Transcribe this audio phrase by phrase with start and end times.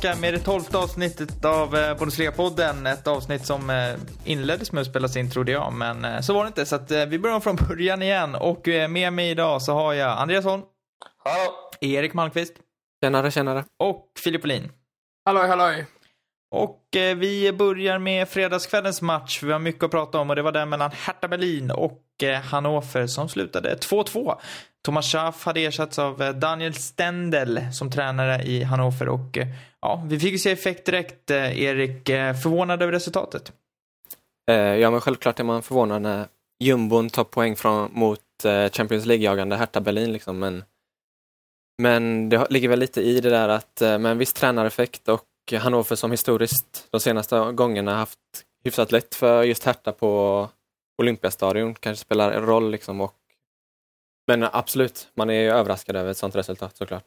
[0.00, 2.86] tillbaka med det tolfte avsnittet av eh, Bundesliga-podden.
[2.86, 6.44] Ett avsnitt som eh, inleddes med att spelas in trodde jag, men eh, så var
[6.44, 6.66] det inte.
[6.66, 10.44] Så att, vi börjar från början igen och med mig idag så har jag Andreas
[10.44, 10.62] Holm.
[11.24, 11.52] Hallå!
[11.80, 12.54] Erik Malmqvist.
[13.04, 13.64] Tjenare, tjenare.
[13.78, 14.72] Och Filip Olin.
[15.24, 15.86] Halloj, halloj.
[16.50, 19.42] Och eh, vi börjar med fredagskvällens match.
[19.42, 22.40] Vi har mycket att prata om och det var den mellan Hertha Berlin och eh,
[22.40, 24.38] Hannover som slutade 2-2.
[24.84, 29.38] Thomas Schaff hade ersatts av eh, Daniel Stendel som tränare i Hannover och
[29.80, 31.30] ja, vi fick ju se effekt direkt.
[31.30, 32.06] Erik,
[32.42, 33.52] förvånad över resultatet?
[34.80, 36.26] ja, men självklart är man förvånad när
[36.60, 38.20] jumbon tar poäng från, mot
[38.72, 40.64] Champions League-jagande Hertha Berlin liksom, men
[41.82, 46.10] men det ligger väl lite i det där att men viss tränareffekt och Hannover som
[46.10, 48.18] historiskt de senaste gångerna haft
[48.64, 50.48] hyfsat lätt för just Hertha på
[50.98, 53.14] Olympiastadion kanske spelar en roll liksom och
[54.26, 57.04] men absolut, man är överraskad över ett sånt resultat såklart.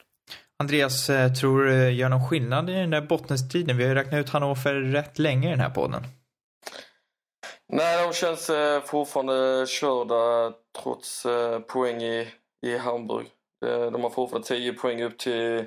[0.59, 3.77] Andreas, eh, tror du gör någon skillnad i den där bottenstriden?
[3.77, 6.03] Vi har ju räknat ut Hannover rätt länge i den här podden.
[7.73, 12.27] Nej, de känns eh, fortfarande körda trots eh, poäng i,
[12.66, 13.27] i Hamburg.
[13.91, 15.66] De har fortfarande 10 poäng upp till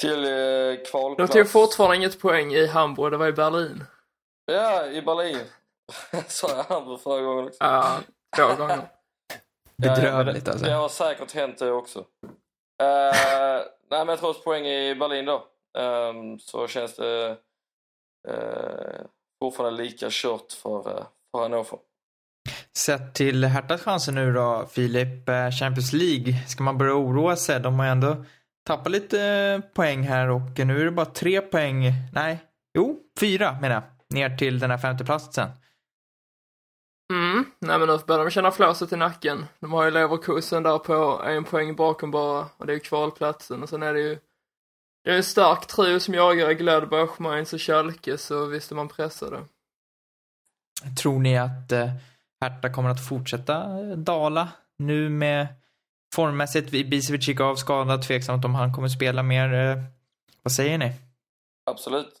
[0.00, 1.32] till eh, kvalplats.
[1.32, 3.84] De tog fortfarande inget poäng i Hamburg, det var i Berlin.
[4.46, 5.40] Ja, i Berlin.
[6.28, 7.58] Sa jag Hamburg förra gången också?
[7.60, 7.98] Ja,
[8.36, 8.88] två gånger.
[9.76, 10.66] Bedrövligt alltså.
[10.66, 11.98] Det har säkert hänt det också.
[11.98, 12.04] Uh,
[13.90, 15.46] nej men trots poäng i Berlin då
[15.78, 17.36] um, så känns det
[18.28, 19.06] uh,
[19.42, 21.78] fortfarande lika kört för, uh, för Hannover.
[22.78, 25.28] Sett till Herthas chanser nu då, Filip,
[25.60, 27.60] Champions League, ska man börja oroa sig?
[27.60, 28.24] De har ju ändå
[28.64, 32.44] tappat lite poäng här och nu är det bara tre poäng, nej,
[32.74, 35.50] jo, fyra menar jag, ner till den här femteplatsen.
[37.12, 39.46] Mm, nej men nu börjar de känna flåset i nacken.
[39.60, 43.62] De har ju Leverkusen där på en poäng bakom bara och det är ju kvalplatsen
[43.62, 44.18] och sen är det ju
[45.04, 48.88] det är en stark trio som jagar Gladbach, Mainz och Schalke så visst är man
[48.88, 49.44] pressade.
[51.02, 51.90] Tror ni att eh,
[52.40, 53.66] Hertha kommer att fortsätta
[53.96, 54.48] dala
[54.78, 55.46] nu med
[56.14, 56.70] formmässigt?
[56.70, 59.52] Bisevic gick av skadad, tveksamt om han kommer spela mer.
[59.52, 59.82] Eh,
[60.42, 60.92] vad säger ni?
[61.70, 62.12] Absolut.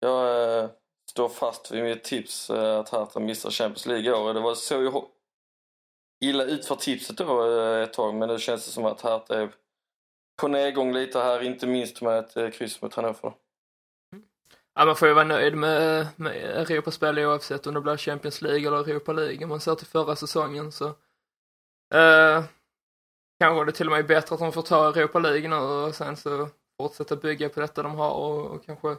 [0.00, 0.70] Jag eh,
[1.10, 4.34] står fast vid mitt tips eh, att Hertha missar Champions League i år.
[4.34, 4.90] Det var så ju
[6.24, 9.34] illa ut för tipset då eh, ett tag men nu känns det som att Hertha
[9.34, 9.50] är
[10.40, 13.32] på nedgång lite här, inte minst med ett eh, kryss mot Hannover.
[14.74, 18.66] Ja, man får ju vara nöjd med, med Europaspel oavsett om det blir Champions League
[18.66, 19.44] eller Europa League.
[19.44, 20.86] Om man ser till förra säsongen så
[21.94, 22.44] eh,
[23.40, 25.94] kanske det till och med är bättre att de får ta Europa League nu och
[25.94, 26.48] sen så
[26.80, 28.96] fortsätta bygga på detta de har och, och kanske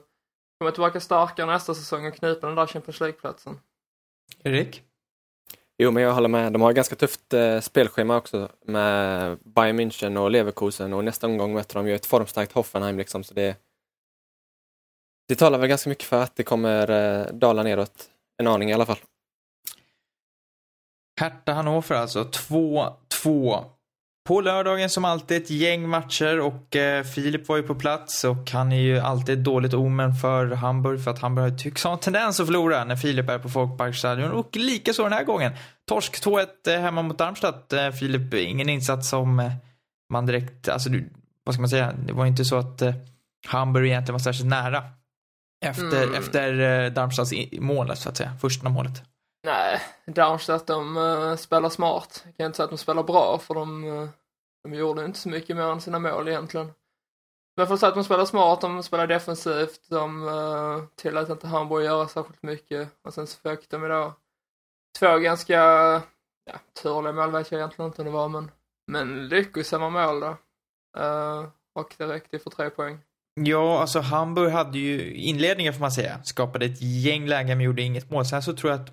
[0.59, 3.59] komma tillbaka starkare nästa säsong och knipa den där Champions League-platsen.
[4.43, 4.83] Erik?
[5.77, 6.53] Jo, men jag håller med.
[6.53, 11.27] De har ett ganska tufft eh, spelschema också med Bayern München och Leverkusen och nästa
[11.27, 13.57] omgång möter de ju ett formstarkt Hoffenheim liksom, så det
[15.27, 18.73] det talar väl ganska mycket för att det kommer eh, dala neråt en aning i
[18.73, 18.99] alla fall.
[21.19, 23.63] Hertha Hannover alltså, 2-2
[24.29, 28.51] på lördagen som alltid ett gäng matcher och eh, Filip var ju på plats och
[28.51, 31.99] han är ju alltid ett dåligt omen för Hamburg för att Hamburg tycks ha en
[31.99, 35.51] tendens att förlora när Filip är på Folkparkstadion och likaså den här gången.
[35.87, 37.73] Torsk 2-1 eh, hemma mot Darmstadt.
[37.73, 39.51] Eh, Filip, ingen insats som
[40.13, 41.09] man direkt, alltså du,
[41.43, 42.81] vad ska man säga, det var inte så att
[43.47, 44.83] Hamburg egentligen var särskilt nära
[45.65, 46.15] efter, mm.
[46.15, 49.03] efter Darmstadts mål så att säga, första målet.
[49.43, 52.21] Nej, Darmstadt de uh, spelar smart.
[52.25, 54.09] Jag kan inte säga att de spelar bra för de, uh,
[54.63, 56.71] de gjorde inte så mycket mer än sina mål egentligen.
[57.57, 61.47] Men för att säga att de spelar smart, de spelar defensivt, de uh, tillät inte
[61.47, 64.13] Hamburg göra särskilt mycket och sen så fick de då
[64.99, 65.61] två ganska,
[66.45, 68.51] ja, turliga mål vet jag egentligen inte om det var men,
[68.87, 70.37] men lyckosamma mål då.
[70.99, 72.99] Uh, och det räckte för tre poäng.
[73.33, 77.81] Ja, alltså Hamburg hade ju inledningen får man säga, skapade ett gäng lägen men gjorde
[77.81, 78.25] inget mål.
[78.25, 78.91] Sen så tror jag att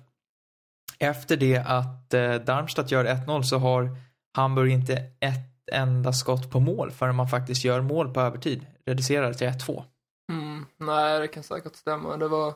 [0.99, 3.97] efter det att eh, Darmstadt gör 1-0 så har
[4.35, 8.65] Hamburg inte ett enda skott på mål förrän man faktiskt gör mål på övertid.
[8.85, 9.83] Reducerar till 1-2.
[10.31, 12.17] Mm, nej, det kan säkert stämma.
[12.17, 12.53] Det var,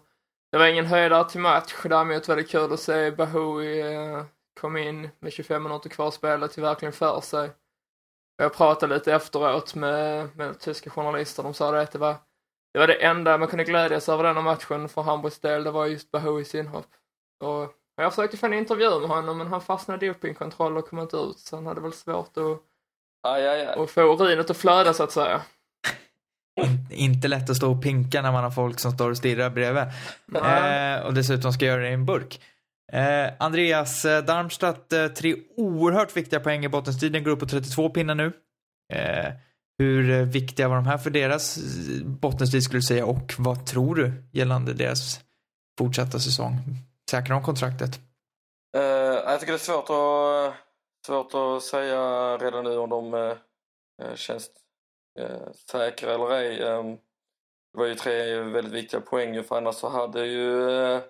[0.52, 1.74] det var ingen höjdare till match.
[1.84, 4.24] Däremot var det kul att se Bahoui eh,
[4.60, 7.50] kom in med 25 minuter kvar spelet till verkligen för sig.
[8.38, 11.44] Jag pratade lite efteråt med, med tyska journalister.
[11.44, 12.16] De sa det att det var,
[12.74, 15.64] det var det enda man kunde glädjas över denna matchen för Hamburgs del.
[15.64, 16.88] Det var just Bahouis inhopp.
[17.44, 21.00] Och jag försökte få en intervju med honom men han fastnade i dopingkontroll och kom
[21.00, 22.64] inte ut så han hade väl svårt att,
[23.22, 23.84] aj, aj, aj.
[23.84, 25.42] att få urinet att flöda så att säga.
[26.90, 29.84] inte lätt att stå och pinka när man har folk som står och stirrar bredvid.
[30.36, 32.42] Eh, och dessutom ska göra det i en burk.
[32.94, 37.90] Eh, Andreas eh, Darmstadt, eh, tre oerhört viktiga poäng i bottenstriden, går upp på 32
[37.90, 38.34] pinnar nu.
[38.94, 39.34] Eh,
[39.78, 43.66] hur eh, viktiga var de här för deras eh, bottenstrid skulle du säga och vad
[43.66, 45.20] tror du gällande deras
[45.78, 46.58] fortsatta säsong?
[47.12, 48.00] Säkrar de kontraktet?
[48.78, 50.71] Eh, jag tycker det är svårt att,
[51.06, 53.38] svårt att säga redan nu om de eh,
[54.02, 54.50] eh, känns
[55.20, 56.64] eh, säkra eller ej.
[56.64, 56.96] Ehm,
[57.74, 61.02] det var ju tre väldigt viktiga poäng för annars så hade ju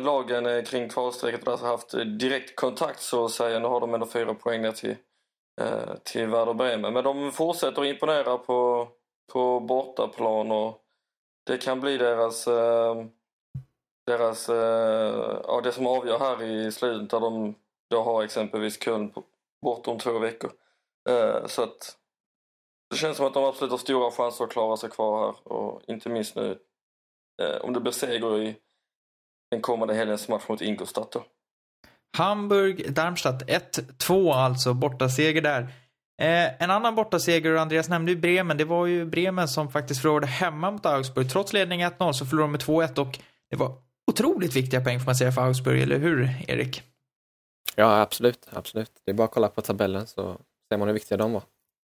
[0.00, 3.58] lagen kring kvalstrecket haft direkt kontakt så att säga.
[3.58, 4.96] Nu har de ändå fyra poäng ner till,
[6.02, 6.92] till Werder Bremen.
[6.92, 8.88] Men de fortsätter att imponera på,
[9.32, 10.82] på bortaplan och
[11.46, 13.10] det kan bli deras ehm,
[14.06, 14.48] deras,
[15.48, 17.54] ja, det som avgör här i slutet där de
[17.88, 19.12] jag har exempelvis Köln
[19.62, 20.52] borta om två veckor.
[21.08, 21.96] Eh, så att
[22.90, 25.82] det känns som att de absolut har stora chanser att klara sig kvar här och
[25.86, 26.58] inte minst nu
[27.42, 28.56] eh, om det blir seger i
[29.50, 31.24] den kommande helgens match mot Ingolstadt då.
[32.16, 35.62] Hamburg, Darmstadt 1-2 alltså, bortaseger där.
[36.22, 40.02] Eh, en annan bortaseger, och Andreas nämnde ju Bremen, det var ju Bremen som faktiskt
[40.02, 41.30] förlorade hemma mot Augsburg.
[41.30, 43.18] Trots ledning 1-0 så förlorade de med 2-1 och
[43.50, 43.72] det var
[44.10, 46.82] otroligt viktiga poäng får man säga för Augsburg, eller hur Erik?
[47.76, 48.48] Ja, absolut.
[48.50, 48.90] absolut.
[49.04, 50.36] Det är bara att kolla på tabellen så
[50.72, 51.42] ser man hur viktiga de var.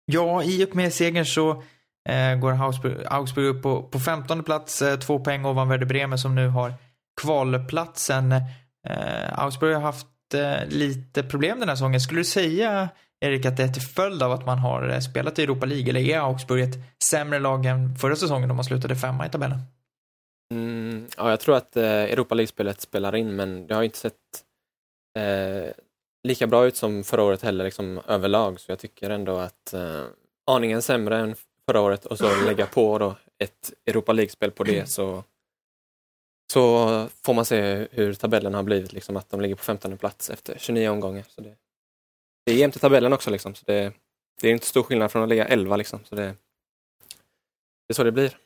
[0.05, 1.63] Ja, i och med segern så
[2.09, 6.19] eh, går Augsburg, Augsburg upp på, på 15 plats, eh, två poäng ovan Werder Bremen
[6.19, 6.73] som nu har
[7.21, 8.31] kvalplatsen.
[8.87, 12.01] Eh, Augsburg har haft eh, lite problem den här säsongen.
[12.01, 12.89] Skulle du säga,
[13.21, 15.89] Erik, att det är till följd av att man har eh, spelat i Europa League,
[15.89, 16.77] eller är Augsburg ett
[17.11, 19.59] sämre lag än förra säsongen då man slutade femma i tabellen?
[20.53, 24.15] Mm, ja, jag tror att eh, Europa League-spelet spelar in, men det har inte sett
[25.17, 25.73] eh,
[26.23, 28.59] lika bra ut som förra året heller, liksom, överlag.
[28.59, 30.05] Så jag tycker ändå att eh,
[30.45, 31.35] aningen sämre än
[31.65, 35.23] förra året och så lägga på då ett Europa League-spel på det så,
[36.51, 40.29] så får man se hur tabellen har blivit, liksom, att de ligger på 15 plats
[40.29, 41.25] efter 29 omgångar.
[41.27, 41.55] Så det,
[42.45, 43.93] det är jämnt i tabellen också, liksom, så det,
[44.41, 45.75] det är inte stor skillnad från att ligga 11.
[45.75, 46.35] Liksom, så det,
[47.87, 48.37] det är så det blir.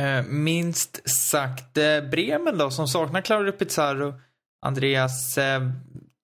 [0.00, 1.78] Eh, minst sagt.
[1.78, 4.14] Eh, Bremen då, som saknar Claudio Pizarro,
[4.62, 5.60] Andreas, eh,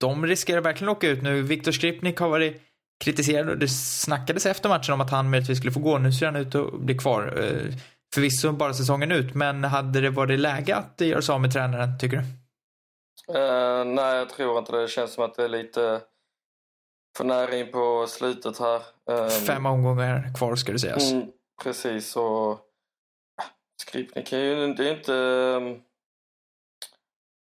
[0.01, 1.43] de riskerar verkligen att åka ut nu.
[1.43, 2.63] Viktor Skripnik har varit
[3.05, 5.99] kritiserad och det snackades efter matchen om att han möjligtvis skulle få gå.
[5.99, 7.35] Nu ser han ut att bli kvar.
[8.15, 11.99] Förvisso bara säsongen ut, men hade det varit läge att göra sig av med tränaren,
[11.99, 12.23] tycker du?
[13.39, 14.81] Uh, nej, jag tror inte det.
[14.81, 16.01] Det känns som att det är lite
[17.17, 18.83] för nära in på slutet här.
[19.11, 21.13] Um, Fem omgångar kvar ska det sägas.
[21.13, 21.27] Mm,
[21.63, 22.61] precis, och
[23.83, 25.15] Skripnik är ju det är inte...
[25.15, 25.88] Ehm,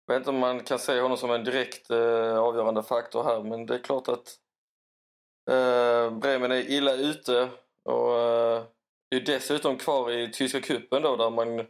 [0.05, 3.44] jag vet inte om man kan se honom som en direkt eh, avgörande faktor här
[3.44, 4.38] men det är klart att
[5.50, 7.50] eh, Bremen är illa ute
[7.83, 8.63] och eh,
[9.15, 11.67] är dessutom kvar i tyska kuppen då där man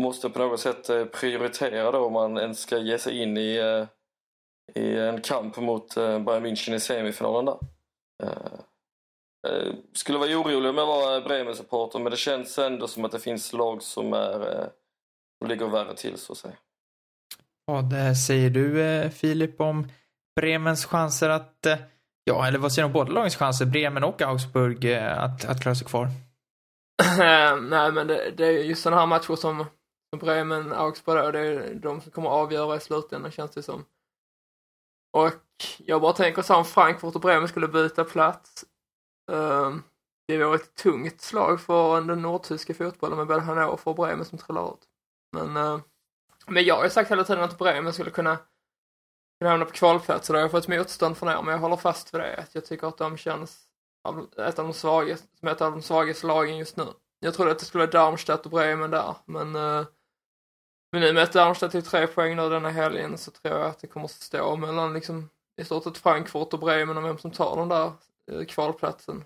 [0.00, 3.56] måste på något sätt eh, prioritera då om man ens ska ge sig in i,
[3.56, 3.86] eh,
[4.82, 7.58] i en kamp mot eh, Bayern München i semifinalen där.
[9.48, 13.18] Eh, skulle vara orolig om jag var Bremen-supporter men det känns ändå som att det
[13.18, 14.68] finns lag som, är, eh,
[15.38, 16.56] som ligger värre till så att säga.
[17.70, 19.88] Vad säger du eh, Filip om
[20.40, 21.78] Bremens chanser att, eh,
[22.24, 25.62] ja eller vad säger du om båda lagens chanser, Bremen och Augsburg, eh, att, att
[25.62, 26.08] klara sig kvar?
[27.68, 29.66] Nej men det, det är just sådana här matcher som,
[30.20, 33.84] Bremen, Augsburg, det är de som kommer avgöra i slutändan känns det som.
[35.16, 35.32] Och
[35.78, 38.64] jag bara tänker så om Frankfurt och Bremen skulle byta plats
[39.32, 39.82] ehm,
[40.28, 44.38] det var ett tungt slag för den nordtyska fotbollen med både Hannover och Bremen som
[44.38, 44.88] trillar ut.
[45.32, 45.80] Men, uh,
[46.50, 48.38] men jag har ju sagt hela tiden att Bremen skulle kunna,
[49.38, 51.76] kunna hamna på kvalplats och då har jag fått motstånd från er, men jag håller
[51.76, 52.36] fast vid det.
[52.36, 53.60] Att jag tycker att de känns
[54.38, 56.86] ett av de svagaste, som ett av de svagaste lagen just nu.
[57.20, 59.86] Jag trodde att det skulle vara Darmstadt och Bremen där, men uh,
[60.92, 63.78] men nu med att Darmstadt tog tre poäng nu denna helgen så tror jag att
[63.78, 65.30] det kommer att stå mellan liksom
[65.60, 67.92] i stort sett Frankfurt och Bremen om vem som tar den där
[68.30, 69.24] eh, kvalplatsen.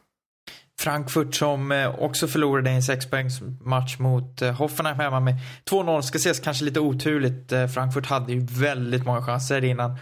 [0.80, 5.34] Frankfurt som eh, också förlorade en sexpoängsmatch mot eh, Hoffenheim hemma med
[5.70, 6.00] 2-0.
[6.00, 7.52] Ska ses kanske lite oturligt.
[7.52, 9.98] Eh, Frankfurt hade ju väldigt många chanser innan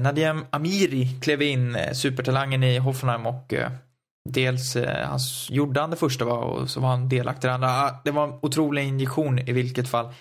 [0.00, 3.54] Nadiem Amiri klev in, supertalangen i Hoffenheim och
[4.30, 5.18] dels han
[5.48, 7.68] gjorde han det första va, och så var han delaktig i det andra.
[7.68, 10.12] Ah, det var en otrolig injektion i vilket fall.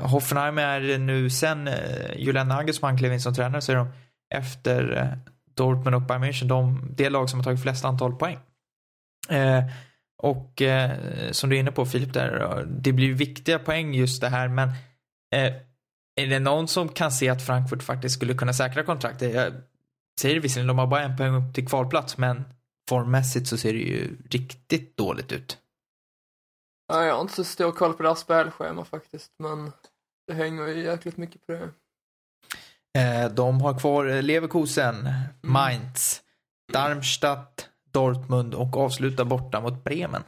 [0.00, 1.70] Hoffenheim är nu sen
[2.16, 3.88] Julian Nagelsmann klev in som tränare så är de
[4.34, 5.12] efter
[5.56, 8.38] Dortmund och Bayern München, de, det lag som har tagit flest antal poäng.
[9.28, 9.64] Eh,
[10.22, 14.28] och eh, som du är inne på Filip där, det blir viktiga poäng just det
[14.28, 14.68] här men
[15.34, 15.54] eh,
[16.20, 19.34] är det någon som kan se att Frankfurt faktiskt skulle kunna säkra kontraktet?
[19.34, 19.52] Jag
[20.20, 22.44] säger visserligen, de har bara en poäng upp till kvalplats men
[22.88, 25.58] formmässigt så ser det ju riktigt dåligt ut.
[26.88, 29.72] Ja, jag har inte så stor koll på deras spelschema faktiskt men
[30.26, 31.70] det hänger ju jäkligt mycket på det.
[33.00, 35.08] Eh, de har kvar Leverkusen,
[35.42, 36.22] Mainz,
[36.72, 40.22] Darmstadt, Dortmund och avslutar borta mot Bremen.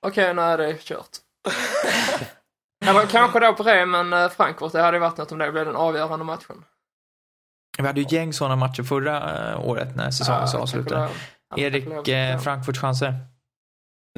[0.00, 1.08] Okej, nu är det kört.
[2.86, 4.72] Eller kanske då Bremen-Frankfurt.
[4.72, 6.64] Det hade ju varit något om det blev den avgörande matchen.
[7.78, 11.00] Vi hade ju gäng sådana matcher förra eh, året när säsongen Ja, så kanske avslutade.
[11.06, 11.10] det-
[11.50, 13.14] ja, Erik, eh, Frankfurts chanser?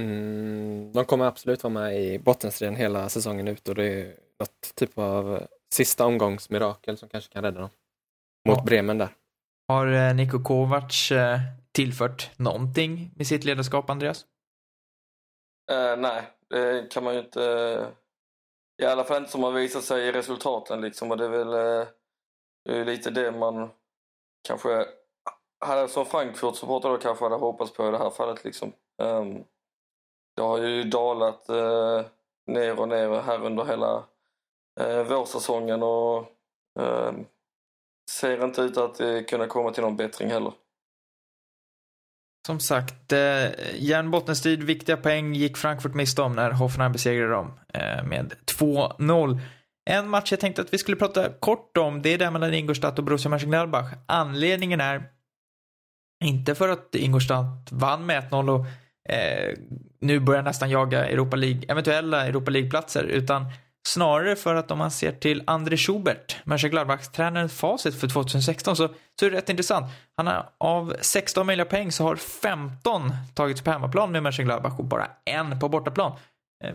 [0.00, 4.06] Mm, de kommer absolut vara med i bottenstriden hela säsongen ut och det är
[4.40, 7.70] något typ av sista omgångsmirakel som kanske kan rädda dem.
[8.48, 8.64] Mot Ja.
[8.64, 9.08] Bremen där.
[9.68, 11.40] Har eh, Niko Kovac eh,
[11.78, 14.26] tillfört någonting med sitt ledarskap, Andreas?
[15.70, 17.86] Eh, nej, det kan man ju inte...
[18.82, 21.10] I alla fall inte som har visat sig i resultaten liksom.
[21.10, 21.88] Och det är väl eh,
[22.64, 23.70] det är lite det man
[24.48, 24.86] kanske
[25.60, 28.72] hade som Frankfurt-supporter då kanske hade hoppats på i det här fallet liksom.
[29.02, 29.44] Um,
[30.36, 32.02] det har ju dalat eh,
[32.46, 34.04] ner och ner här under hela
[34.80, 36.18] eh, vårsäsongen och
[36.80, 37.12] eh,
[38.10, 40.52] ser inte ut att eh, kunna komma till någon bättring heller.
[42.48, 48.04] Som sagt, eh, järnbottenstrid, viktiga poäng gick Frankfurt miste om när Hoffenheim besegrade dem eh,
[48.04, 49.40] med 2-0.
[49.90, 52.98] En match jag tänkte att vi skulle prata kort om, det är den mellan Ingolstadt
[52.98, 53.92] och Borussia Mönchengladbach.
[54.06, 55.02] Anledningen är
[56.24, 58.66] inte för att Ingolstadt vann med 1-0 och
[59.12, 59.54] eh,
[60.00, 63.44] nu börjar nästan jaga Europa League, eventuella Europa League-platser, utan
[63.88, 68.88] snarare för att om man ser till André Schubert, Mönchengladbach-tränarens facit för 2016, så,
[69.20, 69.86] så är det rätt intressant.
[70.16, 74.84] Han har av 16 möjliga poäng så har 15 tagits på hemmaplan med Mönchengladbach och
[74.84, 76.12] bara en på bortaplan.
[76.64, 76.74] Eh,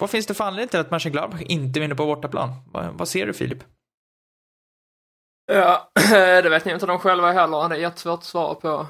[0.00, 2.50] vad finns det för anledning till att Mönchengladbach inte vinner på bortaplan?
[2.66, 3.64] Vad, vad ser du Filip?
[5.52, 5.90] Ja,
[6.42, 7.68] det vet ni inte de själva heller.
[7.68, 8.86] Det är jättesvårt att svara på.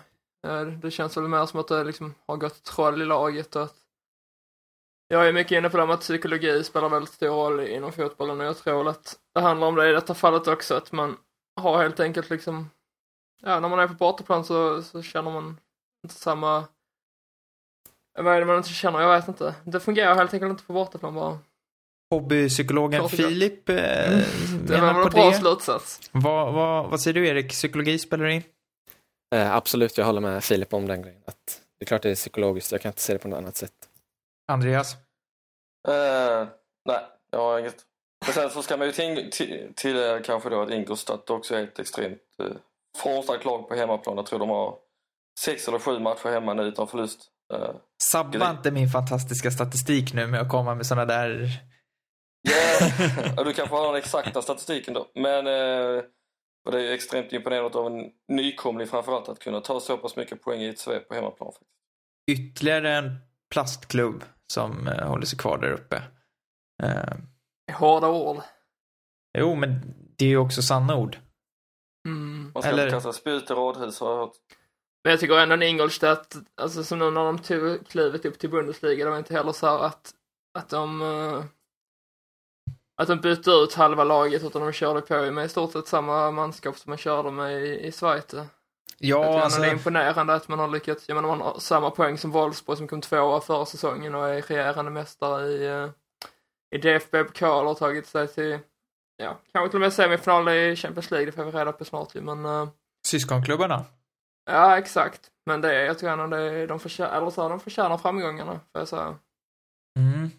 [0.46, 3.62] Eh, det känns väl mer som att det liksom har gått troll i laget och
[3.62, 3.74] att
[5.08, 8.40] jag är mycket inne på det med att psykologi spelar väldigt stor roll inom fotbollen
[8.40, 11.16] och jag tror att det handlar om det i detta fallet också, att man
[11.60, 12.70] har helt enkelt liksom,
[13.42, 15.60] ja, när man är på bortaplan så, så känner man
[16.04, 16.64] inte samma,
[18.18, 19.00] vad är det man inte känner?
[19.00, 19.54] Jag vet inte.
[19.64, 21.38] Det fungerar helt enkelt inte på bortaplan bara.
[22.10, 23.10] Hobbypsykologen Klart.
[23.10, 24.24] Filip eh, Det
[24.68, 26.10] var menar en bra slutsats.
[26.12, 27.48] Vad, vad, vad säger du Erik?
[27.50, 28.42] Psykologi spelar in?
[29.34, 31.22] Eh, absolut, jag håller med Filip om den grejen.
[31.26, 33.56] Att det är klart det är psykologiskt, jag kan inte se det på något annat
[33.56, 33.87] sätt.
[34.48, 34.94] Andreas?
[35.88, 36.48] Eh,
[36.84, 37.00] nej,
[37.30, 37.76] jag har inget.
[38.26, 41.62] Men sen så ska man ju till, till, till kanske då att Ingolstadt också är
[41.62, 42.46] ett extremt eh,
[42.98, 44.16] formstarkt lag på hemmaplan.
[44.16, 44.78] Jag tror de har
[45.40, 47.20] sex eller sju matcher hemma nu utan förlust.
[47.54, 47.70] Eh,
[48.02, 48.50] Sabba Grej.
[48.50, 51.50] inte min fantastiska statistik nu med att komma med sådana där...
[52.48, 53.36] yeah.
[53.44, 55.10] du kanske har den exakta statistiken då.
[55.14, 55.46] Men
[56.68, 60.16] och det är ju extremt imponerande av en nykomling framförallt att kunna ta så pass
[60.16, 61.52] mycket poäng i ett svep på hemmaplan.
[61.52, 61.70] faktiskt.
[62.30, 63.16] Ytterligare en
[63.50, 66.02] plastklubb som eh, håller sig kvar där uppe.
[66.82, 67.16] Eh,
[67.76, 68.36] Hårda ord.
[69.38, 71.18] jo, men det är ju också sanna ord.
[72.06, 72.50] Mm.
[72.54, 74.32] Man ska Eller- inte kasta spjut i radhus har jag hört.
[75.04, 78.50] Men jag tycker ändå att Ingolstadt, alltså som nu när de tog klivet upp till
[78.50, 80.14] Bundesliga, det var inte heller så här att,
[80.58, 81.44] att de eh,
[82.96, 86.30] att de bytte ut halva laget utan de körde på med i stort sett samma
[86.30, 88.34] manskap som man körde med i, i Schweiz.
[89.00, 92.18] Ja, alltså, det är imponerande att man har lyckats, jag menar man har samma poäng
[92.18, 95.90] som Wolfsburg som kom tvåa förra säsongen och är regerande mästare i, eh,
[96.74, 98.58] i DFB-pokal och tagit sig till,
[99.16, 102.14] ja, kanske till och med semifinal i Champions League, det får vi reda på snart
[102.14, 102.68] ju, men eh,
[103.06, 103.84] syskonklubbarna.
[104.50, 105.30] Ja, exakt.
[105.46, 108.80] Men det, jag tycker ändå det, de, förtjänar, eller så, här, de förtjänar framgångarna, får
[108.80, 109.18] jag säga.
[109.98, 110.30] Mm.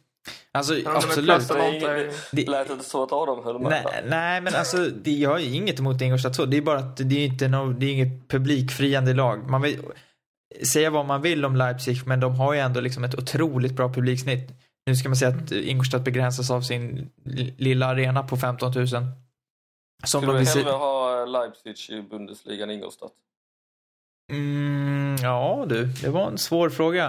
[0.53, 1.47] Alltså, absolut.
[1.47, 3.69] Det Det, Lät inte så att Adam höll med.
[3.69, 6.45] nej, nej, men alltså, det, jag har inget emot Ingolstadt så.
[6.45, 9.49] Det är bara att det är inte no, det är inget publikfriande lag.
[9.49, 9.81] Man vill
[10.73, 13.93] säga vad man vill om Leipzig, men de har ju ändå liksom ett otroligt bra
[13.93, 14.49] publiksnitt.
[14.85, 18.87] Nu ska man säga att Ingolstadt begränsas av sin li- lilla arena på 15 000.
[18.87, 19.07] Som
[20.05, 23.11] Skulle de du hellre ha Leipzig i Bundesliga än Ingolstadt?
[24.31, 27.05] Mm, ja du, det var en svår fråga.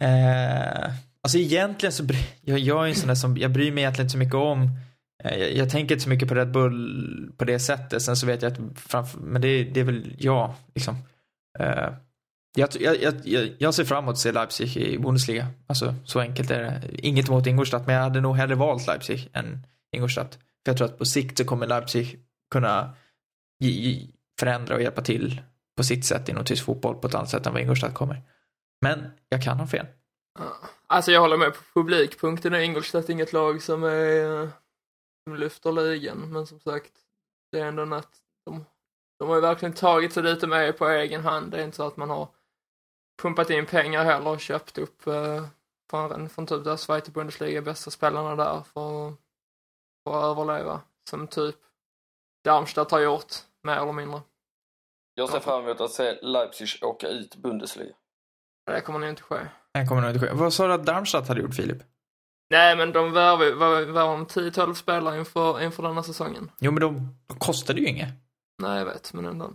[0.00, 0.90] Eh,
[1.22, 4.04] alltså egentligen så, bry- jag, jag är en sån där som, jag bryr mig egentligen
[4.06, 4.70] inte så mycket om,
[5.24, 8.02] eh, jag, jag tänker inte så mycket på Red Bull på det sättet.
[8.02, 10.94] Sen så vet jag att framför, men det, det är väl jag, liksom.
[11.60, 11.88] Uh,
[12.56, 15.46] jag, jag, jag, jag- ser fram emot att se Leipzig i Bundesliga.
[15.66, 16.82] Alltså så enkelt är det.
[17.06, 20.34] Inget emot Ingolstadt, men jag hade nog hellre valt Leipzig än Ingolstadt.
[20.34, 20.40] För
[20.72, 22.18] jag tror att på sikt så kommer Leipzig
[22.50, 22.94] kunna
[24.40, 25.40] förändra och hjälpa till
[25.76, 28.22] på sitt sätt inom tysk fotboll på ett annat sätt än vad Ingolstadt kommer.
[28.82, 29.86] Men jag kan ha fel.
[30.90, 34.50] Alltså jag håller med på publikpunkten är Ingolstadt inget lag som är
[35.28, 36.92] som lyfter ligan, men som sagt,
[37.52, 38.64] det är ändå att de,
[39.18, 41.50] de har ju verkligen tagit sig lite mer på egen hand.
[41.50, 42.28] Det är inte så att man har
[43.22, 45.46] pumpat in pengar heller och köpt upp eh,
[45.90, 49.14] från, från typ där Schweiz Bundesliga bästa spelarna där för,
[50.04, 50.80] för att överleva.
[51.10, 51.56] Som typ
[52.44, 54.20] Darmstadt har gjort, mer eller mindre.
[55.14, 57.94] Jag ser fram emot att se Leipzig åka ut Bundesliga.
[58.68, 59.36] Det kommer nog inte ske.
[59.74, 60.32] Det kommer nog inte ske.
[60.32, 61.78] Vad sa du att Darmstadt hade gjort, Filip?
[62.50, 66.50] Nej, men de värvar var, var de 10-12 spelare inför, inför denna säsongen.
[66.60, 68.08] Jo, men de, de kostade ju inget.
[68.62, 69.50] Nej, jag vet, men ändå.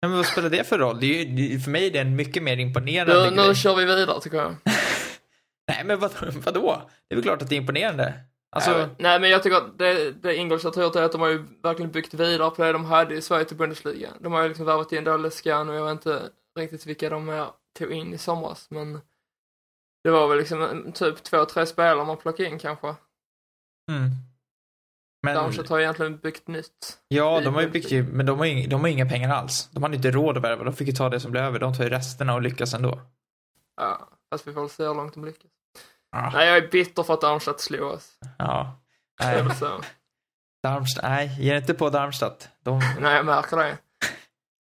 [0.00, 1.00] Ja, men vad spelar det för roll?
[1.00, 3.48] Det är ju, för mig är det en mycket mer imponerande Nu, grej.
[3.48, 4.54] nu kör vi vidare, tycker jag.
[5.68, 6.12] Nej, men vad,
[6.44, 6.82] vadå?
[7.08, 8.14] Det är väl klart att det är imponerande.
[8.56, 11.20] Alltså, Nej, nej, men jag tycker att det, det Ingolstadt har gjort är att de
[11.20, 14.08] har ju verkligen byggt vidare på det de hade i Sverige till Bundesliga.
[14.20, 16.22] De har ju liksom värvat in Dalescan och jag vet inte
[16.58, 17.46] riktigt vilka de är,
[17.76, 19.00] tog in i somras, men
[20.04, 22.86] det var väl liksom en- typ två, tre spelare man plockade in kanske.
[23.90, 24.10] mm.
[25.22, 26.98] Men, Darmstadt har egentligen byggt nytt.
[27.08, 29.68] ja, de har ju byggt men de har ju ing- de har inga pengar alls.
[29.72, 31.58] De hade inte råd att värva, de fick ju ta det som blev över.
[31.58, 33.00] De tar ju resterna och lyckas ändå.
[33.76, 35.50] Ja, fast vi får väl se hur långt de lyckas.
[36.10, 36.30] Ja.
[36.34, 38.18] Nej, jag är bitter för att Darmstadt slog oss.
[38.38, 38.80] Ja.
[39.22, 39.42] Nej.
[40.62, 42.48] Darmstadt, nej, ge inte på Darmstadt.
[42.60, 43.78] De, Nej, jag märker det.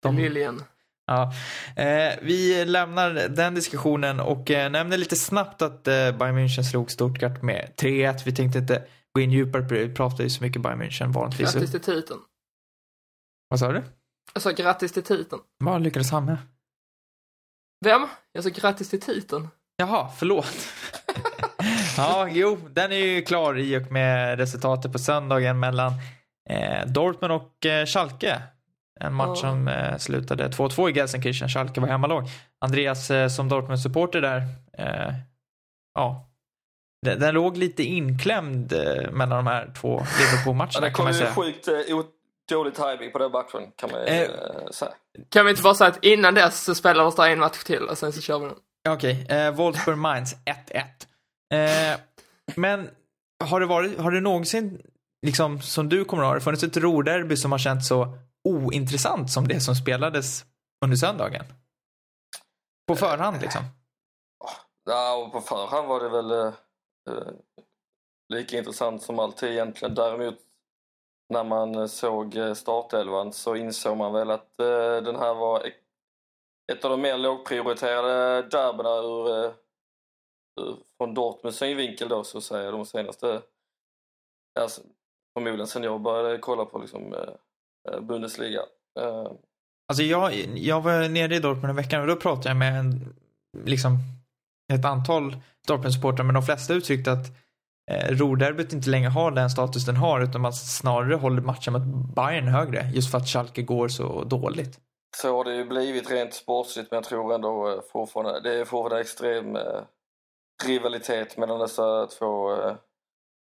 [0.02, 0.62] de, Liljen.
[1.06, 1.32] Ja.
[1.76, 6.90] Eh, vi lämnar den diskussionen och eh, nämner lite snabbt att eh, Bayern München slog
[6.90, 8.23] Stuttgart med 3-1.
[8.25, 9.84] Vi tänkte inte gå in djupare på det.
[9.84, 11.52] Vi pratar ju så mycket Bayern München vanligtvis.
[11.52, 12.20] Grattis till titeln.
[13.49, 13.82] Vad sa du?
[14.34, 15.42] Jag sa grattis till titeln.
[15.64, 16.37] Vad lyckades han med?
[17.84, 18.06] Vem?
[18.32, 19.49] Jag sa grattis till titeln.
[19.76, 20.68] Jaha, förlåt.
[21.96, 25.92] ja, jo, den är ju klar i och med resultatet på söndagen mellan
[26.50, 28.42] eh, Dortmund och eh, Schalke.
[29.00, 29.50] En match Ja.
[29.50, 31.48] som eh, slutade 2-2 i Gelsenkirchen.
[31.48, 32.24] Schalke var hemmalag.
[32.64, 34.42] Andreas eh, som Dortmund-supporter där,
[34.78, 35.14] eh,
[35.94, 36.30] ja,
[37.07, 41.14] den, den låg lite inklämd eh, mellan de här två Ja, Liverpool-matcherna det kan kom
[41.14, 41.74] ju sjukt eh,
[42.48, 44.30] dålig timing på den matchen kan man ju Eh.
[44.70, 44.90] säga.
[45.28, 47.98] Kan vi inte bara säga att innan dess så spelades det en match till och
[47.98, 48.57] sen så kör vi den.
[48.88, 50.83] Okej, eh, Wolfsburg Mainz 1-1.
[51.54, 52.00] Eh,
[52.57, 52.88] men
[53.44, 54.80] har det, varit, har det någonsin,
[55.26, 59.61] liksom som du kommer ihåg, funnits ett roderby som har känts så ointressant som det
[59.61, 60.44] som spelades
[60.85, 61.44] under söndagen?
[62.88, 63.62] På förhand liksom.
[64.85, 66.54] Ja, och på förhand var det väl eh,
[67.11, 67.33] eh,
[68.33, 69.94] lika intressant som alltid egentligen.
[69.94, 70.35] Däremot
[71.33, 75.61] när man eh, såg eh, startelvan så insåg man väl att eh, den här var
[76.72, 79.52] ett- av de mer lågprioriterade derbyna ur, eh,
[80.61, 83.42] ur, från Dortmunds synvinkel då så att säga de senaste,
[84.61, 84.83] alltså,
[85.35, 87.35] förmodligen sen jag började kolla på liksom eh, eh,
[88.01, 88.61] Bundesliga.
[89.01, 89.33] Eh,
[89.88, 93.14] Alltså jag, jag var nere i Dortmund en vecka och då pratade jag med en,
[93.64, 93.99] liksom,
[94.73, 95.37] ett antal
[95.68, 97.27] Dortmund-supportrar men de flesta uttryckte att
[97.90, 102.14] eh, roderbyt inte längre har den status den har utan man snarare håller matchen mot
[102.14, 104.81] Bayern högre just för att Schalke går så dåligt.
[105.16, 108.64] Så har det ju blivit rent sportsligt men jag tror ändå eh, fortfarande det är
[108.64, 109.81] fortfarande extrem eh,
[110.66, 112.77] rivalitet mellan dessa två, eh,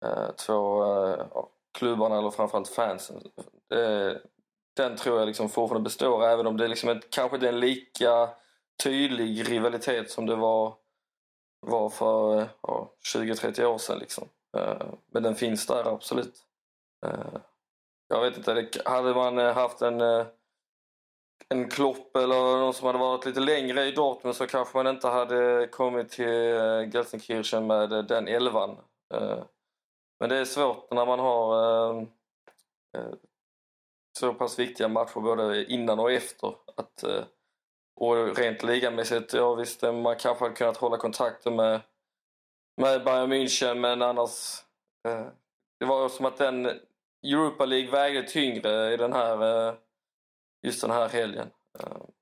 [0.05, 1.25] eh, två eh,
[1.71, 3.21] klubbarna eller framförallt fansen.
[4.75, 7.59] Den tror jag liksom fortfarande består även om det liksom inte, kanske inte är en
[7.59, 8.29] lika
[8.83, 10.75] tydlig rivalitet som det var,
[11.67, 13.99] var för ja, 20-30 år sedan.
[13.99, 14.27] Liksom.
[14.57, 16.35] Eh, men den finns där absolut.
[17.05, 17.39] Eh,
[18.07, 20.25] jag vet inte, hade man eh, haft en
[21.49, 25.07] en Klopp eller någon som hade varit lite längre i Dortmund så kanske man inte
[25.07, 28.77] hade kommit till Gelsenkirchen med den elvan.
[30.21, 32.07] Men det är svårt när man har ehm,
[32.97, 33.13] eh,
[34.19, 36.55] så pass viktiga matcher både innan och efter.
[36.77, 37.23] Att, eh,
[37.95, 41.81] och rent ligamässigt, ja visst, eh, man kanske hade kunnat hålla kontakten med,
[42.81, 44.63] med Bayern München men annars...
[45.07, 45.25] Eh,
[45.79, 46.65] det var som att den
[47.23, 49.73] Europa League vägde tyngre i den här eh,
[50.67, 51.47] just den här helgen.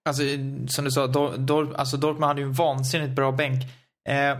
[0.09, 0.23] Alltså
[0.69, 3.63] som du sa, Dor- Dor- alltså Dortmund hade ju en vansinnigt bra bänk.
[4.09, 4.37] Eh,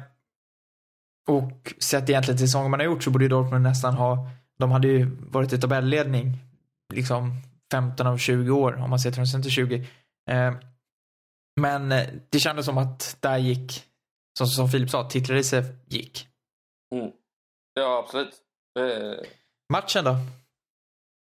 [1.30, 4.72] och sett egentligen till säsongen man har gjort så borde ju Dortmund nästan ha, de
[4.72, 6.38] hade ju varit i tabelledning
[6.94, 7.34] liksom
[7.72, 9.88] 15 av 20 år om man ser till till 20.
[10.30, 10.54] Eh,
[11.62, 13.84] men eh, det kändes som att där gick,
[14.38, 16.28] som, som Filip sa, titelracet gick.
[17.74, 18.34] Ja, absolut.
[18.76, 19.24] Det,
[19.74, 20.18] Matchen då?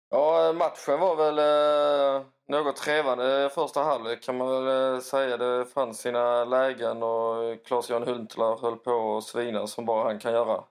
[0.10, 5.38] Ja, matchen var väl eh, något trevande första halvlek kan man väl eh, säga.
[5.38, 10.32] Det fanns sina lägen och Claes-Jan Huntelaar höll på att svina som bara han kan
[10.34, 10.64] göra.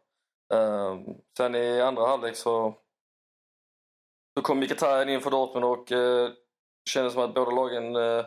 [0.54, 0.98] Eh,
[1.36, 2.74] sen i andra halvlek så,
[4.36, 6.30] så kom Mkhitaryan in för Dortmund och eh,
[6.90, 8.24] kändes som att båda lagen eh,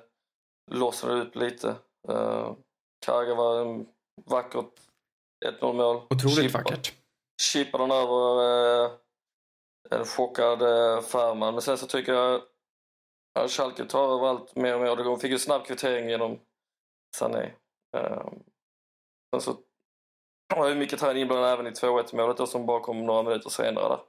[0.72, 1.76] lossnade upp lite.
[2.10, 2.52] Eh,
[3.06, 3.88] Karga var en
[4.26, 4.74] vackert
[5.46, 5.96] 1-0 mål.
[6.10, 6.94] Otroligt Chippa- vackert.
[7.42, 8.92] chippar den över
[9.96, 11.54] en chockad eh, Färman.
[11.54, 12.42] Men sen så tycker jag
[13.40, 14.96] att Schalke tar över allt mer och mer.
[14.96, 16.40] De fick ju snabb kvittering genom
[17.18, 17.52] Sané.
[17.98, 18.32] Eh,
[19.34, 19.56] sen så
[20.56, 23.88] var ju Mkhitaryan inblandad även i 2-1 målet då, som bara kom några minuter senare
[23.88, 24.00] där.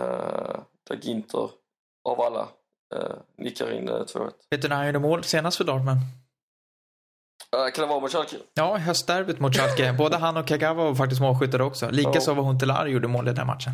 [0.00, 1.50] Eh, där Ginter
[2.08, 2.48] av alla
[2.94, 4.30] eh, nickar in eh, 2-1.
[4.50, 5.98] Vet du när han gjorde mål senast för Dortmund?
[7.56, 8.36] Eh, kan det vara mot Schalke?
[8.54, 9.92] Ja, höstderbyt mot Schalke.
[9.98, 11.90] Både han och Kagawa var faktiskt målskyttar också.
[11.90, 12.34] Likaså Ja.
[12.34, 13.72] var Huntelaar gjorde mål i den matchen.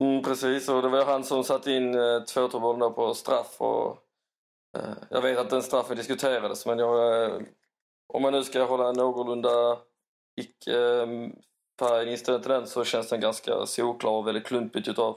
[0.00, 3.54] Mm, precis, och det var han som satte in eh, 2-2 bollen då på straff.
[3.58, 3.96] Och,
[4.78, 7.32] eh, jag vet att den straffen diskuterades, men jag, eh,
[8.12, 9.78] om man nu ska hålla en någorlunda
[10.40, 15.16] icke-färgad inställning till den så känns den ganska solklar och väldigt klumpigt utav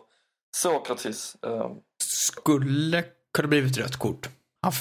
[0.57, 1.35] Sokratis.
[1.45, 1.71] Eh,
[2.03, 4.29] Skulle kunna blivit rött kort.
[4.61, 4.71] Han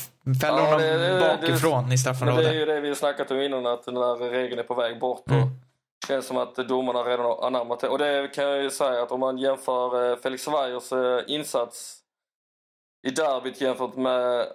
[0.40, 2.54] fäller Ja, honom det- det- bakifrån i men det är straffområdet.
[2.54, 5.22] ju det vi har snackat om innan, att den här regeln är på väg bort.
[5.26, 5.48] Och Mm.
[6.06, 7.88] Känns som att domarna redan har anammat det.
[7.88, 11.96] Och det kan jag ju säga att om man jämför eh, Felix Weyers eh, insats
[13.06, 14.46] i derbyt jämfört med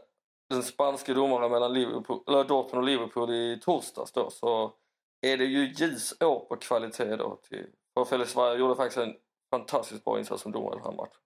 [0.50, 4.74] den spanska domaren mellan Liverpool, eller Dortmund och Liverpool i torsdags då, så
[5.22, 7.40] är det ju ljusår på kvalitet då.
[7.50, 9.14] Till, och Felix Weyer gjorde faktiskt en
[9.52, 11.20] fantastiskt bra insats som domare i den här matchen.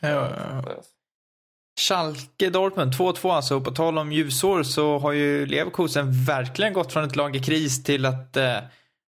[0.00, 0.82] Ja.
[1.80, 3.60] Schalke Dortmund 2-2 alltså.
[3.60, 7.84] På tal om ljusår så har ju Leverkusen verkligen gått från ett lag i kris
[7.84, 8.56] till att eh,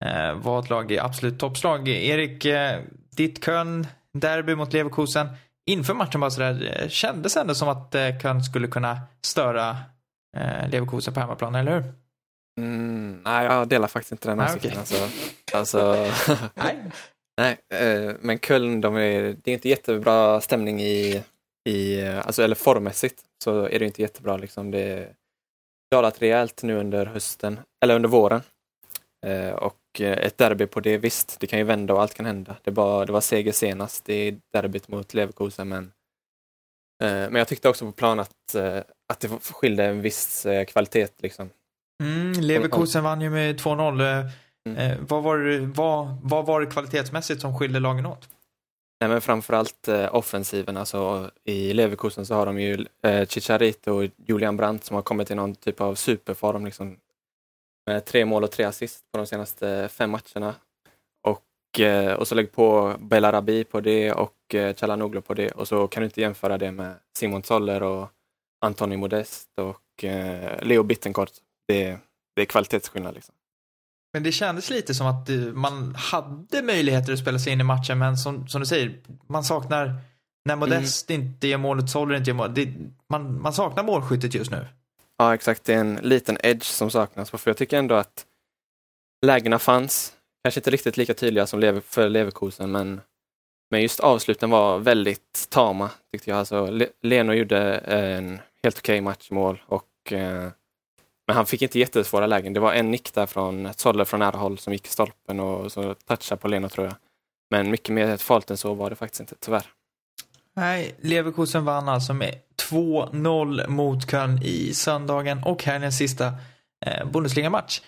[0.05, 1.87] eh, vara ett lag i absolut toppslag.
[1.87, 2.81] Erik, eh,
[3.17, 5.27] ditt Köln derby mot Leverkusen.
[5.69, 9.77] Inför matchen bara sådär, eh, kändes ändå som att eh, Köln skulle kunna störa
[10.37, 11.93] eh, Leverkusen på hemmaplan, eller hur?
[12.59, 14.71] Mm, nej, jag delar faktiskt inte den åsikten.
[14.71, 14.79] okej.
[14.79, 15.09] Alltså,
[15.53, 16.11] alltså,
[16.53, 16.77] Nej.
[17.37, 21.23] nej, eh, men Köln, de är, det är inte jättebra stämning i,
[21.69, 24.37] i eh, alltså, eller formmässigt så är det inte jättebra.
[24.37, 24.71] Liksom.
[24.71, 25.13] Det
[25.91, 28.41] har dalat rejält nu under hösten, eller under våren.
[29.25, 32.25] Eh, och eh, ett derby på det, visst, det kan ju vända och allt kan
[32.25, 32.55] hända.
[32.63, 35.83] Det var, det var seger senast, är derbyt mot Leverkusen, men
[37.03, 38.77] eh, men jag tyckte också på plan att, eh,
[39.13, 41.07] att det skilde en viss kvalitet.
[41.17, 41.49] Liksom.
[42.03, 44.01] Mm, Leverkusen vann ju med 2-0.
[44.01, 44.31] Eh,
[44.67, 45.05] Mm.
[45.05, 48.29] vad, var, vad, vad var det kvalitetsmässigt som skilde lagen åt?
[49.01, 50.77] Nej, men framförallt eh, offensiven.
[50.77, 55.31] Alltså, I Leverkusen så har de ju eh, Chicharito och Julian Brandt som har kommit
[55.31, 56.65] i någon typ av superform.
[56.65, 56.97] Liksom,
[57.87, 60.55] med tre mål och tre assist på de senaste fem matcherna.
[61.27, 65.51] Och, eh, och så lägg på Belarabi på det och eh, Chalanoglu på det.
[65.51, 68.09] Och så kan du inte jämföra det med Simon Zoller och
[68.65, 71.31] Antoni Modest och eh, Leo Bittencourt.
[71.67, 71.97] Det,
[72.35, 73.15] det är kvalitetsskillnad.
[73.15, 73.35] Liksom.
[74.13, 77.99] Men det kändes lite som att man hade möjligheter att spela sig in i matchen,
[77.99, 80.01] men som, som du säger, man saknar
[80.45, 82.53] när Modest inte gör målet, Soller inte gör mål.
[82.53, 82.73] Det,
[83.09, 84.65] man, man saknar målskyttet just nu.
[85.17, 85.63] Ja, exakt.
[85.63, 87.31] Det är en liten edge som saknas.
[87.31, 88.25] För jag tycker ändå att
[89.25, 90.13] lägena fanns.
[90.43, 93.01] Kanske inte riktigt lika tydliga som för Leverkusen, men,
[93.71, 96.39] men just avsluten var väldigt tama, tyckte jag.
[96.39, 100.49] Alltså, Le- Leno gjorde eh, en helt okej matchmål, och, eh,
[101.27, 102.53] men han fick inte jättesvåra lägen.
[102.53, 105.71] Det var en nick där från Zoller från nära håll som gick i stolpen och
[105.71, 106.95] så touchade på Leno, tror jag.
[107.49, 109.65] Men mycket mer farligt än så var det faktiskt inte, tyvärr.
[110.55, 112.39] Nej, Leverkusen vann alltså med
[112.69, 116.33] 2-0 mot Köln i söndagen och helgens sista
[116.85, 117.81] eh, Bundesliga-match.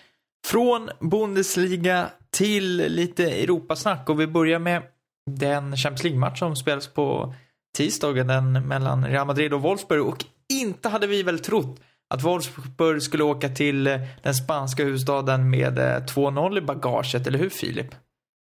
[0.46, 4.82] Från Bundesliga till lite Europasnack och vi börjar med
[5.30, 7.34] den Champions League-match som spelas på
[7.76, 11.80] tisdagen, den mellan Real Madrid och Wolfsburg och inte hade vi väl trott
[12.14, 17.38] att Wolfsburg skulle åka till eh, den spanska huvudstaden med eh, 2-0 i bagaget, eller
[17.38, 17.94] hur Filip?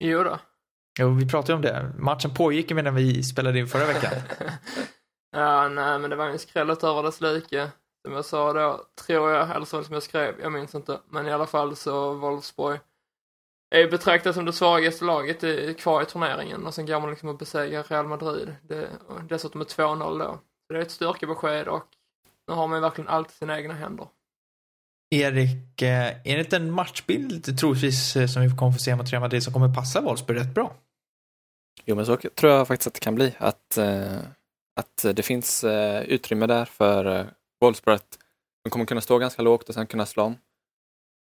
[0.03, 0.39] Jo då.
[0.99, 1.91] Jo, vi pratade om det.
[1.97, 4.11] Matchen pågick ju medan vi spelade in förra veckan.
[5.35, 7.71] ja, nej, men det var ju en skrället över dess like.
[8.05, 10.99] Som jag sa då, tror jag, eller så som jag skrev, jag minns inte.
[11.09, 12.79] Men i alla fall så Wolfsburg
[13.75, 17.29] är betraktat som det svagaste laget i, kvar i turneringen och sen går man liksom
[17.29, 18.55] och besegrar Real Madrid.
[18.61, 18.89] Det,
[19.29, 20.39] dessutom med 2-0 då.
[20.67, 21.83] Så det är ett styrkebesked och
[22.47, 24.07] nu har man ju verkligen allt i sina egna händer.
[25.09, 29.11] Erik, eh, är det inte en matchbild troligtvis eh, som vi kommer få se mot
[29.11, 30.75] Real Madrid som kommer passa Wolfsburg rätt bra?
[31.85, 33.35] Jo, men så tror jag faktiskt att det kan bli.
[33.37, 34.17] Att, eh,
[34.75, 37.25] att det finns eh, utrymme där för eh,
[37.61, 38.19] Wolfsburg att
[38.63, 40.37] de kommer kunna stå ganska lågt och sen kunna slå om.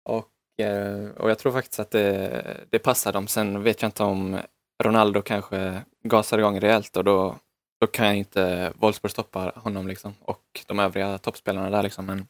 [0.05, 3.29] Och, eh, och jag tror faktiskt att det, det passar dem.
[3.29, 4.39] Sen vet jag inte om
[4.83, 7.37] Ronaldo kanske gasar igång rejält och då,
[7.81, 10.15] då kan inte Wolfsburg stoppa honom liksom.
[10.21, 11.83] och de övriga toppspelarna där.
[11.83, 12.07] Liksom.
[12.07, 12.29] Men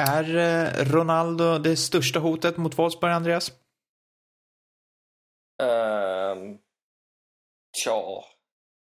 [0.00, 3.52] Är eh, Ronaldo det största hotet mot Wolfsburg, Andreas?
[5.62, 6.58] Ehm,
[7.76, 8.24] tja,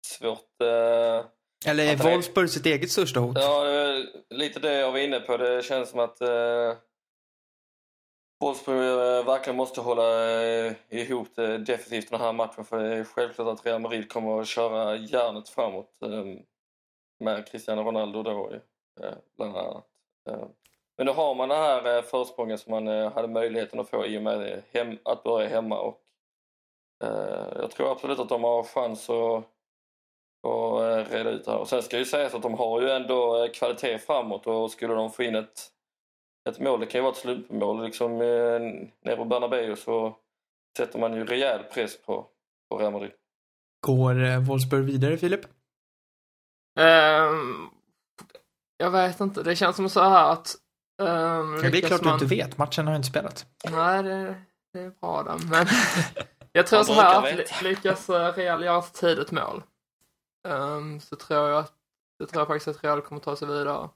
[0.06, 0.60] svårt.
[0.62, 1.24] eh,
[1.66, 3.36] Eller är det Wolfsburg sitt eget största hot?
[3.40, 5.36] Ja, är lite det jag var inne på.
[5.36, 6.74] Det känns som att eh,
[8.40, 12.64] Wolfsburg eh, verkligen måste hålla eh, ihop det definitivt den här matchen.
[12.64, 16.24] För det är självklart att Real Madrid kommer att köra järnet framåt eh,
[17.20, 18.52] med Cristiano Ronaldo då
[19.00, 19.86] eh, bland annat.
[20.30, 20.44] Eh,
[20.96, 24.06] men nu har man det här eh, försprånget som man eh, hade möjligheten att få
[24.06, 25.80] i och med hem, att börja hemma.
[25.80, 26.00] Och,
[27.04, 29.44] eh, jag tror absolut att de har chans att
[30.42, 31.58] och eh, reda ut det här.
[31.58, 34.94] Och sen ska ju sägas att de har ju ändå eh, kvalitet framåt och skulle
[34.94, 35.68] de få in ett,
[36.48, 38.60] ett mål, det kan ju vara ett slumpmål liksom eh,
[39.04, 40.16] nere på Bernabéu så
[40.76, 42.26] sätter man ju rejäl press på,
[42.70, 43.12] på Real Madrid.
[43.86, 45.40] Går Wolfsburg vidare, Filip?
[46.80, 47.68] Ehm,
[48.76, 50.54] jag vet inte, det känns som så här att
[51.02, 52.58] um, Ja, det är klart du inte vet.
[52.58, 53.46] Matchen har ju inte spelat.
[53.70, 55.66] Nej, det, det är bra då, men
[56.52, 59.62] jag tror Man så här att lyckas Real göra ett tidigt mål
[60.48, 61.72] ehm, så tror jag att
[62.18, 63.88] jag tror faktiskt att Real kommer ta sig vidare.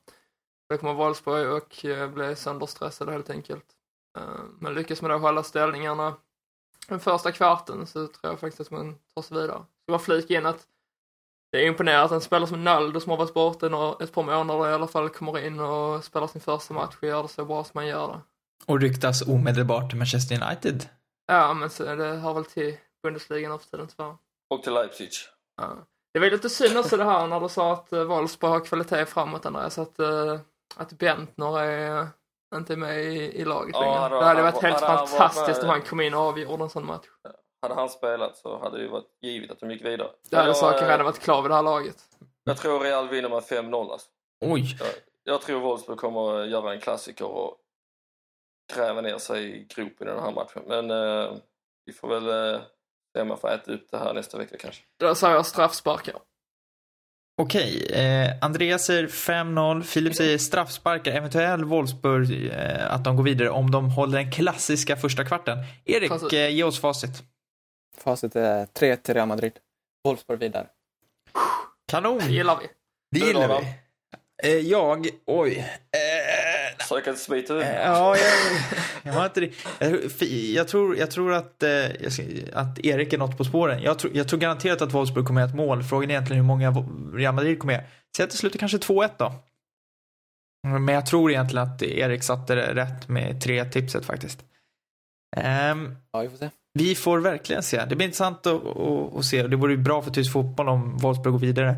[0.68, 3.66] Det kommer Wolfsburg och eh, bli sönderstressade helt enkelt.
[4.18, 6.14] Ehm, men lyckas man då hålla ställningarna
[6.88, 9.58] den första kvarten så tror jag faktiskt att man tar sig vidare.
[9.58, 10.66] Ska bara flika in att
[11.52, 14.70] det är imponerande att en spelare som Naldo som har varit borta ett par månader
[14.70, 17.64] i alla fall kommer in och spelar sin första match och gör det så bra
[17.64, 18.20] som man gör det.
[18.66, 20.88] Och ryktas omedelbart till Manchester United.
[21.26, 24.16] Ja, men så det hör väl till Bundesliga nu för tiden tyvärr.
[24.50, 25.10] Och till Leipzig.
[25.56, 25.76] Ja.
[26.14, 29.06] Det var lite synd också det här när du sa att uh, Wolfsburg har kvalitet
[29.06, 30.38] framåt Andreas, att, uh,
[30.76, 32.06] att Bentner är
[32.54, 33.94] inte med i, i laget Ja, längre.
[33.98, 36.86] hade- Det hade varit helt hade fantastiskt om han kom in och avgjorde en sån
[36.86, 37.06] match.
[37.62, 40.10] Hade han spelat så hade det ju varit givet att de gick vidare.
[40.30, 41.96] Det hade saker eh, redan varit klar vid det här laget.
[42.44, 44.08] Jag tror Real vinner med 5-0 alltså.
[44.40, 44.76] Oj.
[44.78, 44.88] jag,
[45.24, 47.56] jag tror Wolfsburg kommer att göra en klassiker och
[48.74, 50.62] gräva ner sig i gropen i den här matchen.
[50.66, 51.32] Men eh,
[51.86, 52.60] vi får väl eh,
[53.14, 54.82] se om jag får äta upp det här nästa vecka kanske.
[55.00, 56.14] Då sa jag straffsparkar.
[57.42, 63.50] Okej, eh, Andreas säger 5-0, Filip säger straffsparkar, eventuell Wolfsburg eh, att de går vidare
[63.50, 65.58] om de håller den klassiska första kvarten.
[65.84, 67.22] Erik, eh, ge oss facit.
[67.96, 69.52] Facit är 3 till Real Madrid.
[70.04, 70.66] Wolfsburg vidare.
[71.88, 72.18] Kanon!
[72.18, 72.66] Det gillar vi.
[73.20, 73.66] Det gillar vi.
[74.42, 75.66] Eh, jag, oj.
[76.90, 77.66] Eh, Försök inte smita Eh, ut.
[77.84, 78.26] Ja, jag,
[79.02, 79.52] jag har inte det.
[80.54, 81.84] Jag, tror, jag tror att, eh,
[82.52, 83.82] att Erik är något på spåren.
[83.82, 85.82] Jag tror, jag tror garanterat att Wolfsburg kommer att ett mål.
[85.82, 86.70] Frågan är egentligen hur många
[87.14, 87.88] Real Madrid kommer att göra.
[88.16, 89.32] Säg att det slutar kanske 2-1 då.
[90.66, 94.44] Men jag tror egentligen att Erik satte det rätt med tre tipset faktiskt.
[95.36, 96.50] Ehm, Ja, vi får se.
[96.74, 97.84] vi får verkligen se.
[97.84, 99.46] Det blir intressant att, att, att se.
[99.46, 101.76] Det vore ju bra för tysk fotboll om Wolfsburg går vidare.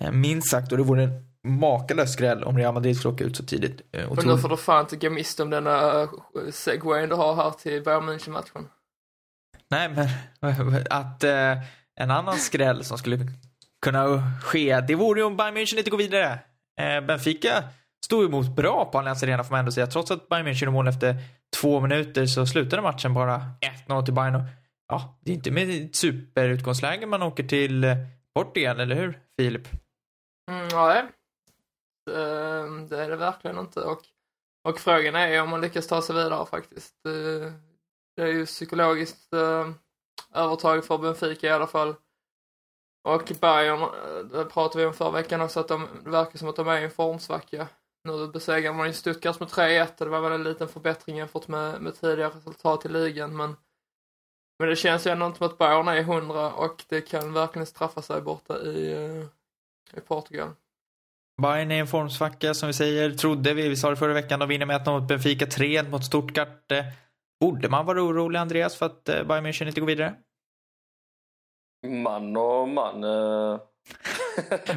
[0.00, 0.72] Eh, Minst sagt.
[0.72, 3.80] Och det vore en makalös skräll om Real Madrid skulle åka ut så tidigt.
[3.92, 4.26] Eh, Och otroligt.
[4.36, 6.10] nu får du fan inte gå miste om denna uh,
[6.50, 8.64] segwayen du har här till Bayern München-matchen.
[9.70, 11.58] Nej, men att eh,
[12.00, 13.18] en annan skräll som skulle
[13.84, 16.38] kunna ske, det vore ju om Bayern München inte går vidare.
[16.80, 17.64] Eh, Benfica
[18.04, 19.86] stod emot bra på Allianz Arena får man ändå säga.
[19.86, 21.16] Trots att Bayern München gjorde mål efter
[21.60, 23.42] två minuter så slutade matchen bara
[23.88, 24.34] 1-0 till Bayern.
[24.34, 24.42] Och,
[24.88, 27.96] ja, det är inte med ett superutgångsläge man åker till eh,
[28.34, 29.68] Portugal, eller hur Filip?
[30.50, 30.62] Mm.
[30.62, 31.06] Ehm,
[32.08, 33.80] Ehm, det är det verkligen inte.
[33.80, 34.02] Och,
[34.64, 37.06] och frågan är om man lyckas ta sig vidare faktiskt.
[37.06, 37.52] Eh,
[38.16, 39.70] det, är ju psykologiskt eh,
[40.34, 41.94] övertag för Benfica i alla fall.
[43.04, 46.48] Och Bayern, eh, det pratade vi om förra veckan också, att de, det verkar som
[46.48, 47.68] att de är i en formsvacka.
[48.04, 51.48] Nu besegrar man ju Stuttgart med 3-1 och det var väl en liten förbättring jämfört
[51.48, 53.36] med, med tidigare resultat i ligan.
[53.36, 53.56] Men,
[54.58, 57.66] men det känns ju ändå inte som att Bayern är 100 och det kan verkligen
[57.66, 58.90] straffa sig borta i,
[59.92, 60.50] i Portugal.
[61.42, 63.68] Bayern är en formsvacka som vi säger, trodde vi.
[63.68, 66.72] Vi sa det förra veckan, de vinner med 1-0 mot Benfica, 3 mot Stuttgart.
[66.72, 66.84] Eh,
[67.40, 70.14] Borde man vara orolig, Andreas, för att eh, Bayern München inte går vidare?
[71.86, 73.04] Man och man.
[73.04, 73.60] Eh.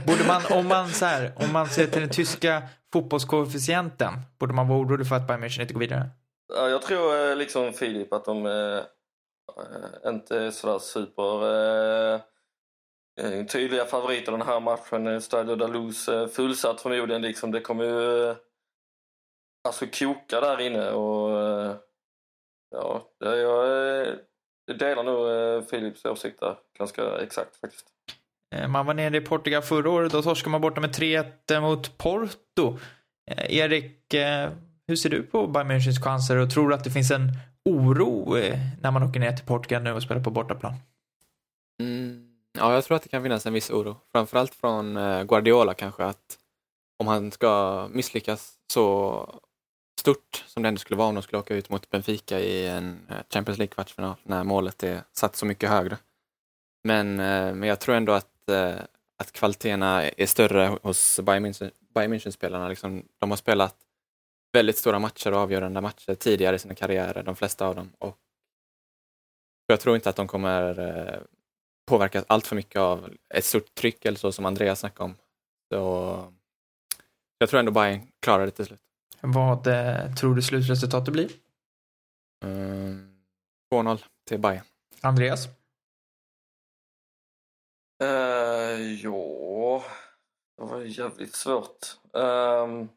[0.08, 4.68] Borde man, om man, så här, om man ser till den tyska fotbollskoefficienten, borde man
[4.68, 6.10] vara orolig för att Bayern München inte går vidare?
[6.54, 8.84] Ja, jag tror eh, liksom Filip att de eh,
[10.12, 12.20] inte är sådär super eh,
[13.48, 15.08] tydliga favoriter den här matchen.
[15.08, 17.22] Eh, Stadio Dalus eh, fullsatt förmodligen.
[17.22, 17.52] Liksom.
[17.52, 18.36] Det kommer ju eh,
[19.68, 21.76] alltså koka där inne och eh,
[22.72, 24.14] ja, det, jag eh,
[24.78, 27.86] delar nog eh, Filips åsikt där ganska exakt faktiskt.
[28.56, 31.98] Eh, Man var nere i Portugal förra året, då torskade man borta med 3-1 mot
[31.98, 32.78] Porto.
[33.32, 34.50] Eh, Erik, eh,
[34.88, 37.32] hur ser du på Bayern Münchens chanser och tror du att det finns en
[37.66, 40.74] oro eh, när man åker ner till Portugal nu och spelar på bortaplan?
[41.82, 42.19] Mm,
[42.60, 43.98] ja, jag tror att det kan finnas en viss oro.
[44.12, 46.38] Framförallt från eh, Guardiola kanske att
[47.00, 49.40] om han ska misslyckas så
[50.00, 53.08] stort som det ändå skulle vara om de skulle åka ut mot Benfica i en
[53.10, 55.98] eh, Champions League-kvartsfinal när målet är satt så mycket högre.
[56.84, 58.50] Men, eh, men jag tror ändå att,
[59.18, 62.70] att kvaliteterna är större hos Bayern München- Bayern München-spelarna.
[62.70, 63.76] Liksom, de har spelat
[64.54, 67.92] väldigt stora matcher och avgörande matcher tidigare i sina karriärer, de flesta av dem.
[68.00, 68.18] Och
[69.68, 70.80] jag tror inte att de kommer
[71.90, 75.16] påverkas allt för mycket av ett stort tryck eller så som Andreas snackade om.
[75.74, 76.34] Så
[77.38, 78.82] jag tror ändå Bayern klarar det till slut.
[79.22, 81.32] Vad eh, tror du slutresultatet blir?
[82.46, 83.20] Mm,
[83.74, 84.64] 2-0 till Bayern.
[85.02, 85.48] Andreas?
[88.04, 89.84] Uh, ja,
[90.58, 91.98] det var jävligt svårt.
[92.14, 92.90] Um,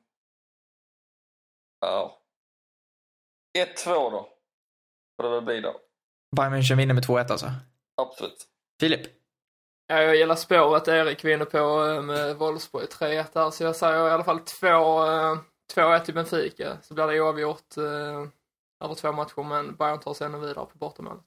[1.80, 2.18] ja.
[3.58, 4.28] 1-2 då.
[5.16, 5.80] Får det väl bli då.
[6.36, 7.52] Bayern München vinner med 2-1 alltså?
[7.96, 8.51] Absolut.
[8.82, 9.00] Filip?
[9.86, 14.08] Ja, jag gillar spåret Erik vinner på eh, med Wolfsburg 3-1 där, så jag säger
[14.08, 16.76] i alla fall 2-1 till Benfica.
[16.82, 20.78] Så blir det oavgjort eh, över två matcher, men Bayern tar sig ännu vidare på
[20.78, 21.24] bortamålet.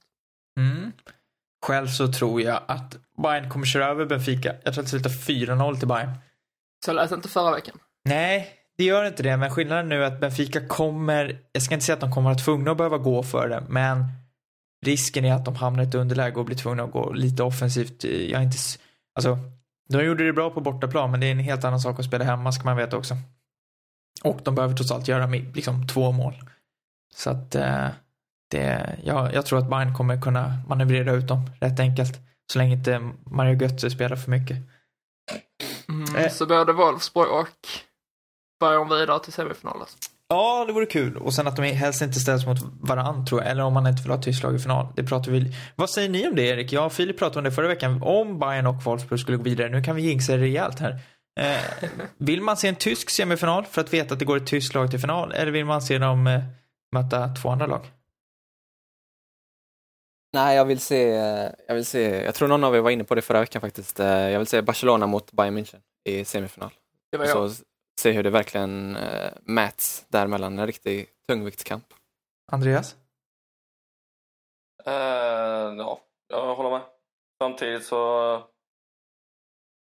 [0.60, 0.92] Mm.
[1.66, 4.54] Själv så tror jag att Bayern kommer köra över Benfica.
[4.64, 6.10] Jag tror att det slutar 4-0 till Bayern.
[6.84, 7.78] Så lät inte förra veckan.
[8.04, 11.86] Nej, det gör inte det, men skillnaden nu är att Benfica kommer, jag ska inte
[11.86, 14.04] säga att de kommer att vara tvungna att behöva gå för det, men
[14.84, 18.04] risken är att de hamnar i ett underläge och blir tvungna att gå lite offensivt.
[18.04, 18.58] Jag är inte,
[19.14, 19.38] alltså,
[19.88, 22.24] de gjorde det bra på bortaplan, men det är en helt annan sak att spela
[22.24, 23.16] hemma, ska man veta också.
[24.24, 26.34] Och de behöver trots allt göra liksom två mål.
[27.14, 27.88] Så att eh,
[28.50, 32.20] det, ja, jag tror att Bayern kommer kunna manövrera ut dem rätt enkelt.
[32.52, 34.56] Så länge inte Mario Götze spelar för mycket.
[35.88, 36.30] Mm, eh.
[36.30, 37.68] Så både Wolfsburg och
[38.60, 39.86] Bayern vidare till semifinalen.
[40.28, 41.16] Ja, det vore kul.
[41.16, 43.50] Och sen att de helst inte ställs mot varann tror jag.
[43.50, 44.86] Eller om man inte vill ha tysk lag i final.
[44.96, 45.54] Det pratar vi...
[45.76, 46.72] Vad säger ni om det Erik?
[46.72, 48.02] Jag och Filip pratade om det förra veckan.
[48.02, 49.68] Om Bayern och Wolfsburg skulle gå vidare.
[49.68, 51.00] Nu kan vi jinxa det rejält här.
[51.40, 54.74] Eh, vill man se en tysk semifinal för att veta att det går ett tyskt
[54.74, 55.32] lag till final?
[55.32, 56.42] Eller vill man se dem eh,
[56.92, 57.90] möta två andra lag?
[60.32, 61.02] Nej, jag vill se,
[61.68, 64.00] jag vill se, jag tror någon av er var inne på det förra veckan faktiskt.
[64.00, 66.70] Eh, jag vill se Barcelona mot Bayern München i semifinal.
[67.12, 67.50] Det var jag.
[67.50, 67.64] Så
[68.00, 71.84] se hur det verkligen äh, mäts däremellan, en riktig tungviktskamp.
[72.52, 72.96] Andreas?
[74.86, 76.82] Uh, ja, jag håller med.
[77.38, 78.32] Samtidigt så...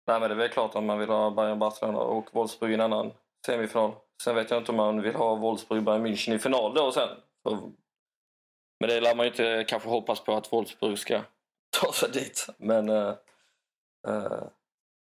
[0.07, 2.73] Nej men det är väl klart att man vill ha Bayern Barcelona och Wolfsburg i
[2.73, 3.13] en annan
[3.45, 3.91] semifinal.
[4.23, 7.09] Sen vet jag inte om man vill ha Wolfsburg Bayern München i final då sen.
[8.79, 11.21] Men det lär man ju inte kanske hoppas på att Wolfsburg ska
[11.81, 12.47] ta sig dit.
[12.57, 12.89] Men...
[12.89, 13.15] Uh,
[14.07, 14.43] uh,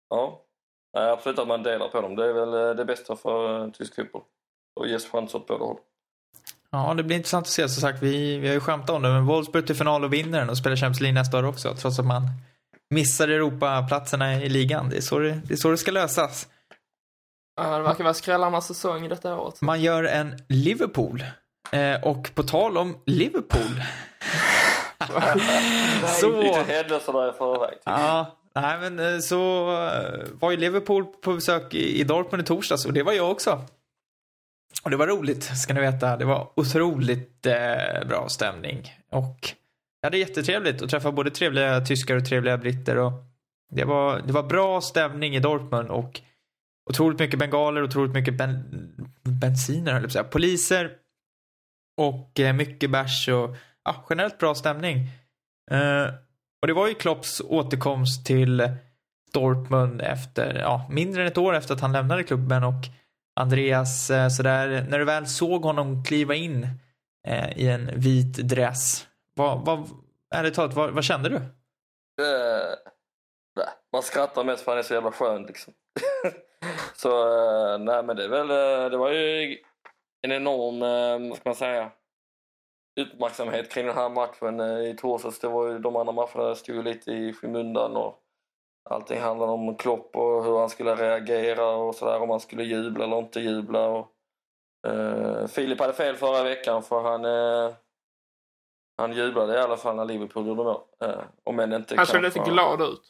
[0.10, 0.45] ja,
[0.96, 2.16] Nej, absolut att man delar på dem.
[2.16, 4.22] Det är väl eh, det bästa för eh, tysk fotboll.
[4.80, 5.78] Och ges chans åt båda håll.
[6.72, 7.70] Ja, det blir intressant att se.
[7.70, 10.40] Som sagt, vi, vi har ju skämtat om det, men Wolfsburg till final och vinner
[10.40, 11.76] den och spelar Champions League nästa år också.
[11.76, 12.22] Trots att man
[12.90, 14.90] missar Europaplatserna i ligan.
[14.90, 16.48] Det är så det, det, är så det ska lösas.
[17.56, 19.62] Ja, det verkar vara skrällarnas säsong detta året.
[19.62, 21.24] Man gör en Liverpool.
[21.72, 23.82] Eh, och på tal om Liverpool.
[26.22, 26.42] så...
[26.42, 27.78] Lite händelserna i förväg.
[27.84, 32.86] Ja, Nej, men eh, så eh, var ju Liverpool på besök i Dortmund i torsdags
[32.86, 33.66] och det var jag också.
[34.84, 36.18] Och det var roligt, ska ni veta.
[36.18, 38.94] Det var otroligt eh, bra stämning.
[39.10, 39.50] Och
[40.02, 42.98] jag hade jättetrevligt att träffa både trevliga tyskar och trevliga britter.
[42.98, 43.14] Och
[43.72, 46.22] det, var, det var bra stämning i Dortmund och
[46.90, 48.64] otroligt mycket bengaler, otroligt mycket ben,
[49.24, 50.24] bensiner, höll jag på att säga.
[50.24, 50.92] Poliser
[51.98, 55.10] och eh, mycket bärs och ja, generellt bra stämning.
[55.72, 56.08] Eh,
[56.66, 58.70] och det var ju Klopps återkomst till
[59.34, 62.84] Dortmund efter, ja, mindre än ett år efter att han lämnade klubben och
[63.36, 66.68] Andreas, eh, sådär, när du väl såg honom kliva in
[67.28, 69.90] eh, i en vit dress, vad, vad,
[70.36, 71.36] ärligt talat, vad, vad kände du?
[71.36, 71.42] Uh,
[73.94, 75.74] man skrattar mest för han är så jävla skön liksom.
[76.96, 79.58] så, uh, nej men det är väl, uh, det var ju
[80.22, 80.80] en enorm,
[81.30, 81.92] vad ska man säga,
[83.02, 85.40] uppmärksamhet kring den här matchen eh, i torsdags.
[85.40, 88.22] Det var ju, de andra matcherna stod lite i skymundan och
[88.90, 93.04] allting handlade om Klopp och hur han skulle reagera och sådär, om han skulle jubla
[93.04, 93.88] eller inte jubla.
[93.88, 94.12] Och,
[94.88, 97.74] uh, Filip hade fel förra veckan för han, uh,
[98.98, 100.82] han jublade i alla fall när Liverpool gjorde mål.
[101.04, 103.02] Uh, om än inte han såg lite glad ut.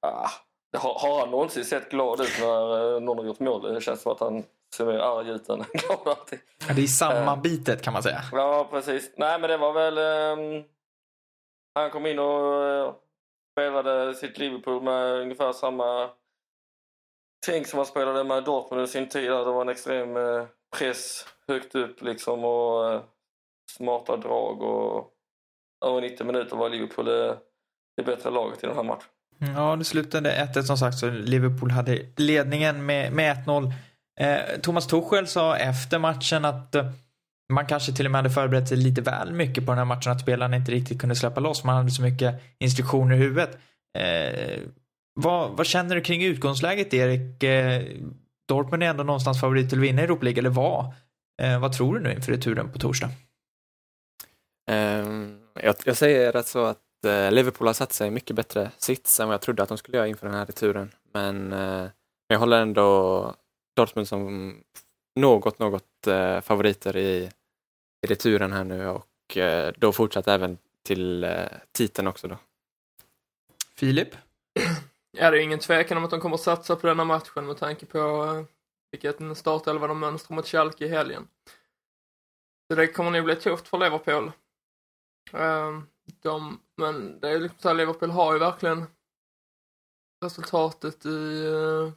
[0.00, 0.28] Ah,
[0.76, 3.74] har, har han någonsin sett glad ut när någon har gjort mål?
[3.74, 4.44] Det känns som att han
[4.76, 6.38] ser mer arg ut än glad alltid.
[6.68, 8.22] Ja, det är samma uh, bitet kan man säga.
[8.32, 9.12] Ja, precis.
[9.16, 9.98] Nej, men det var väl...
[10.38, 10.64] Um,
[11.74, 12.94] han kom in och uh,
[13.52, 16.10] spelade sitt Liverpool med ungefär samma
[17.46, 19.30] tänk som han spelade med Dortmund i sin tid.
[19.30, 20.46] Det var en extrem uh,
[20.78, 23.00] press högt upp liksom och uh,
[23.76, 25.12] smarta drag och
[25.86, 27.38] över 90 minuter var Liverpool det,
[27.96, 29.08] det bättre laget i den här matchen.
[29.56, 33.72] Ja, det slutade 1-1 som sagt så Liverpool hade ledningen med, med 1-0.
[34.20, 36.90] Eh, Thomas Tuchel sa efter matchen att eh,
[37.52, 40.12] man kanske till och med hade förberett sig lite väl mycket på den här matchen,
[40.12, 41.64] att spelarna inte riktigt kunde släppa loss.
[41.64, 43.58] Man hade så mycket instruktioner i huvudet.
[43.98, 44.58] Eh,
[45.14, 47.42] vad, vad, känner du kring utgångsläget, Erik?
[47.42, 47.82] Eh,
[48.48, 50.92] Dortmund är ändå någonstans favorit till att vinna Europa League, eller vad?
[51.42, 53.10] Eh, vad tror du nu inför returen på torsdag?
[54.70, 59.20] Ehm, jag, jag, säger att så att eh, Liverpool har satt sig mycket bättre sits
[59.20, 60.90] än vad jag trodde att de skulle göra inför den här returen.
[61.12, 61.86] Men eh,
[62.28, 63.34] jag håller ändå
[63.78, 64.54] Dortmund som
[65.20, 67.30] något, något eh, favoriter i,
[68.02, 72.36] i returen här nu och eh, då fortsatt även till eh, titeln också då.
[73.76, 74.08] Filip?
[75.12, 77.86] Ja, det är ingen tvekan om att de kommer satsa på denna matchen med tanke
[77.86, 78.44] på uh,
[78.90, 81.28] vilken startelva de mönstrar mot Schalke i helgen.
[82.70, 84.32] Så det kommer nog bli tufft för Liverpool.
[85.34, 85.82] Uh,
[86.22, 88.86] de, men det är liksom så här, Liverpool har ju verkligen
[90.24, 91.92] resultatet i, uh,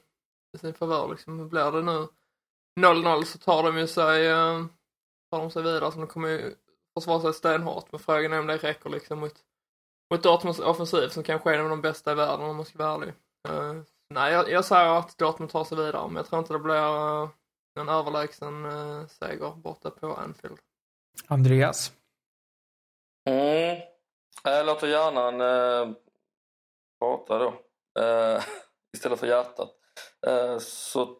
[0.54, 1.50] i sin favör liksom.
[1.50, 2.08] Blir det nu?
[2.80, 4.66] 0-0 så tar de ju sig, uh,
[5.32, 6.56] tar de sig vidare så de kommer ju
[6.94, 7.92] försvara sig stenhårt.
[7.92, 9.36] Men frågan är om det räcker liksom mot,
[10.14, 12.78] mot Dortmunds offensiv som kanske är en av de bästa i världen om man ska
[12.78, 13.14] vara ärlig.
[13.50, 13.82] Uh,
[14.14, 17.22] nej, jag, jag säger att Dortmund tar sig vidare men jag tror inte det blir
[17.24, 17.30] uh,
[17.80, 20.60] en överlägsen uh, seger borta på Anfield.
[21.28, 21.92] Andreas?
[23.30, 23.82] Mm.
[24.44, 25.96] Jag låter hjärnan eh,
[27.00, 27.54] prata då.
[28.02, 28.44] Eh,
[28.94, 29.76] istället för hjärtat.
[30.28, 31.18] Eh, så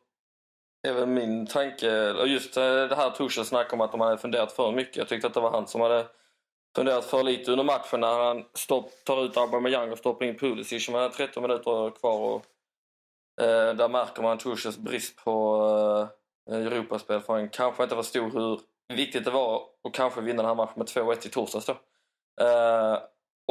[0.88, 4.18] är väl min tanke, och just eh, det här Tuchel snackade om att de hade
[4.18, 4.98] funderat för mycket.
[4.98, 6.06] Jag tyckte att det var han som hade
[6.76, 10.90] funderat för lite under matchen när han stopp, tar ut Aubameyang och stoppar in Pulisic
[10.90, 12.20] med 13 minuter kvar.
[12.20, 12.46] Och,
[13.44, 15.68] eh, där märker man Tuchels brist på
[16.50, 18.60] eh, Europaspel för han kanske inte förstod hur
[18.96, 21.74] viktigt det var att kanske vinna den här matchen med 2-1 i torsdags då.
[22.42, 23.00] Eh,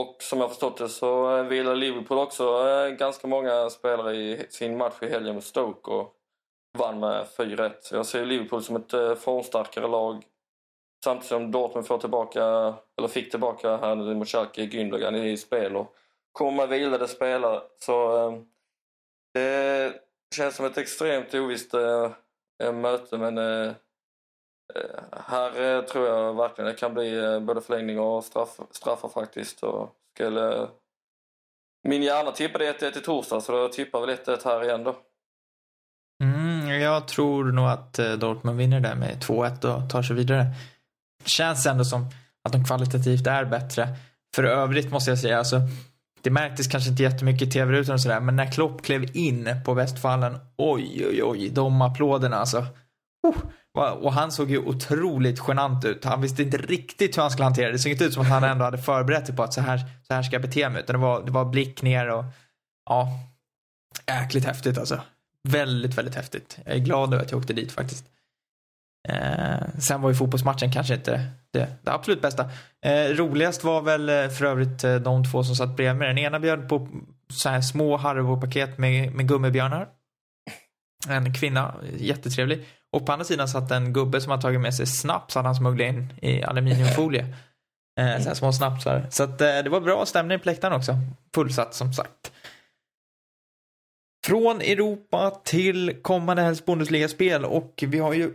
[0.01, 4.47] och som jag förstått det så eh, vilar Liverpool också eh, ganska många spelare i
[4.51, 6.15] sin match i helgen mot Stoke och
[6.79, 7.73] vann med 4-1.
[7.93, 10.25] Jag ser Liverpool som ett eh, formstarkare lag
[11.05, 12.43] samtidigt som Dortmund får tillbaka,
[12.99, 15.95] eller fick tillbaka här nu mot Schalke, Gündogan i spel och
[16.33, 17.63] kommer med vilade spelare.
[17.79, 18.41] Så eh,
[19.35, 19.93] det
[20.37, 23.73] känns som ett extremt ovisst eh, möte men eh,
[24.75, 29.09] Eh, här eh, tror jag verkligen det kan bli eh, både förlängning och straff, straffar
[29.09, 29.63] faktiskt.
[29.63, 30.69] Och skulle...
[31.89, 34.97] Min hjärna tippade 1-1 i torsdag så då tippar väl 1-1 här igen då.
[36.23, 40.47] Mm, jag tror nog att Dortmund vinner där med 2-1 och tar sig vidare.
[41.25, 42.07] Känns ändå som
[42.45, 43.89] att de kvalitativt är bättre.
[44.35, 45.61] För övrigt måste jag säga, alltså,
[46.23, 49.75] det märktes kanske inte jättemycket i tv-rutan och sådär, men när Klopp klev in på
[49.75, 52.67] Västfallen, oj, oj, oj, de applåderna alltså.
[53.23, 53.37] Oh
[53.75, 56.05] och han såg ju otroligt genant ut.
[56.05, 57.73] Han visste inte riktigt hur han skulle hantera det.
[57.73, 59.79] Det såg inte ut som att han ändå hade förberett sig på att så här,
[59.79, 60.83] så här ska jag bete mig.
[60.83, 62.25] Utan det var, det var blick ner och
[62.91, 63.09] ja,
[64.07, 65.01] jäkligt häftigt alltså.
[65.49, 66.59] Väldigt, väldigt häftigt.
[66.65, 68.05] Jag är glad över att jag åkte dit faktiskt.
[69.09, 72.51] Eh, sen var ju fotbollsmatchen kanske inte det, det absolut bästa.
[72.87, 76.09] Eh, roligast var väl eh, för övrigt eh, de två som satt bredvid mig.
[76.09, 76.89] Den ena bjöd på
[77.33, 79.89] så här små Haribo-paket med, med gummibjörnar.
[81.09, 82.67] En kvinna, jättetrevlig.
[82.93, 85.55] Och på andra sidan satt en gubbe som hade tagit med sig snaps hade han
[85.55, 87.27] smugglat in i aluminiumfolie.
[88.01, 89.07] Eh, så små snapsar.
[89.11, 90.97] Så att, eh, det var bra stämning på läktaren också.
[91.35, 92.33] Fullsatt som sagt.
[94.27, 98.33] Från Europa till kommande helst Bundesliga-spel och vi har ju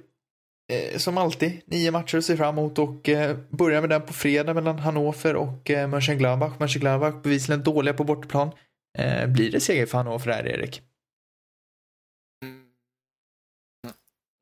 [0.73, 4.13] eh, som alltid nio matcher att se fram emot och eh, börjar med den på
[4.13, 6.59] fredag mellan Hannover och eh, Mönchengladbach.
[6.59, 8.51] Mönchengladbach bevisligen dåliga på bortaplan.
[8.97, 10.81] Eh, blir det seger för Hannover här, Erik?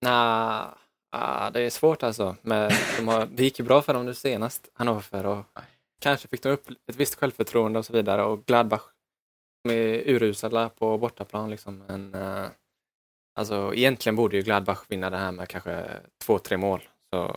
[0.04, 0.66] Nej,
[1.12, 2.36] ah, det är svårt alltså.
[2.42, 5.46] Men de har, det gick ju bra för dem nu senast, Hannover, och
[6.02, 8.24] kanske fick de upp ett visst självförtroende och så vidare.
[8.24, 8.84] Och Gladbach,
[9.70, 11.84] är urusla på bortaplan liksom.
[11.88, 12.46] Men uh,
[13.40, 15.86] alltså, egentligen borde ju Gladbach vinna det här med kanske
[16.26, 16.82] två, tre mål.
[17.14, 17.28] Så,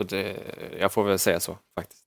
[0.00, 0.36] så det,
[0.80, 2.02] jag får väl säga så faktiskt.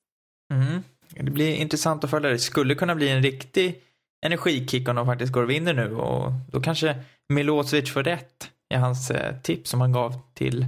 [0.54, 0.84] Mm.
[1.10, 2.30] Det blir intressant att följa.
[2.30, 3.84] Det skulle kunna bli en riktig
[4.26, 8.76] energikick om de faktiskt går och vinner nu och då kanske Milosevic får rätt i
[8.76, 10.66] hans eh, tips som han gav till,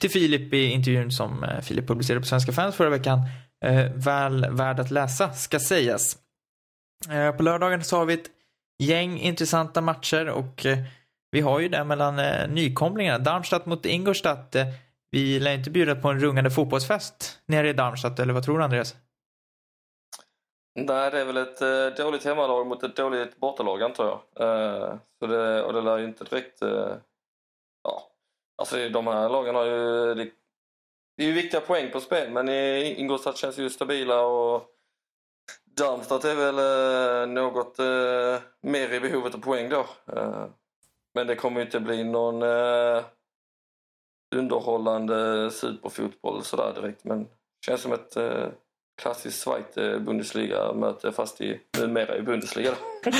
[0.00, 3.18] till Filip i intervjun som eh, Filip publicerade på Svenska fans förra veckan.
[3.64, 6.16] Eh, väl värd att läsa, ska sägas.
[7.36, 8.30] På lördagen så har vi ett
[8.82, 10.66] gäng intressanta matcher och
[11.30, 12.16] vi har ju det mellan
[12.54, 13.18] nykomlingarna.
[13.18, 14.56] Darmstadt mot Ingolstadt.
[15.10, 18.64] Vi lär inte bjuda på en rungande fotbollsfest nere i Darmstadt, eller vad tror du
[18.64, 18.96] Andreas?
[20.74, 24.20] Nej, det är väl ett eh, dåligt hemmalag mot ett dåligt bortalag antar jag.
[24.46, 26.92] Eh, så det, och det lär ju inte direkt eh,
[28.60, 30.14] alltså de här lagen har ju...
[30.14, 30.30] Det,
[31.16, 34.70] det är ju viktiga poäng på spel, men Ingolstadt känns ju stabila och
[35.76, 39.86] Darmstadt är väl eh, något eh, mer i behovet av poäng då.
[40.16, 40.46] Eh,
[41.14, 43.04] men det kommer ju inte bli någon eh,
[44.36, 47.28] underhållande superfotboll sådär direkt, men
[47.66, 48.48] känns som ett eh,
[49.00, 52.70] klassiskt Zweite Bundesliga-möte fast i, numera i Bundesliga.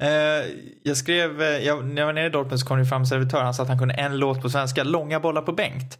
[0.00, 0.46] Eh,
[0.82, 3.40] jag skrev, eh, jag, när jag var nere i Dortmund så kom det fram servitör,
[3.40, 5.98] han sa att han kunde en låt på svenska, Långa bollar på Bengt.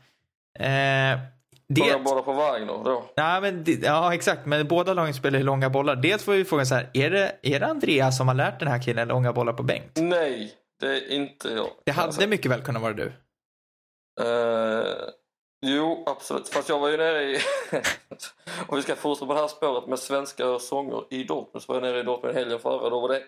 [0.58, 0.64] Eh,
[1.68, 1.80] det...
[1.80, 3.04] Långa bollar på Wagner då?
[3.14, 4.46] Ja, men det, ja, exakt.
[4.46, 5.96] Men båda lagen spelar ju långa bollar.
[5.96, 8.68] Dels får vi fråga så här, är det, är det Andreas som har lärt den
[8.68, 9.92] här killen långa bollar på Bengt?
[9.96, 11.68] Nej, det är inte jag.
[11.84, 13.04] Det hade mycket väl kunnat vara du.
[13.04, 14.84] Uh,
[15.66, 16.48] Jo, absolut.
[16.48, 17.36] Fast jag var ju nere i...
[18.68, 21.80] Om vi ska fortsätta på det här spåret med svenska sånger i Dortmund så var
[21.80, 22.90] jag nere i Dortmund helgen före.
[22.90, 23.22] Då var det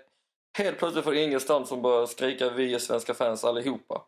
[0.59, 4.03] helt plötsligt från ingenstans som började skrika vi är svenska fans allihopa.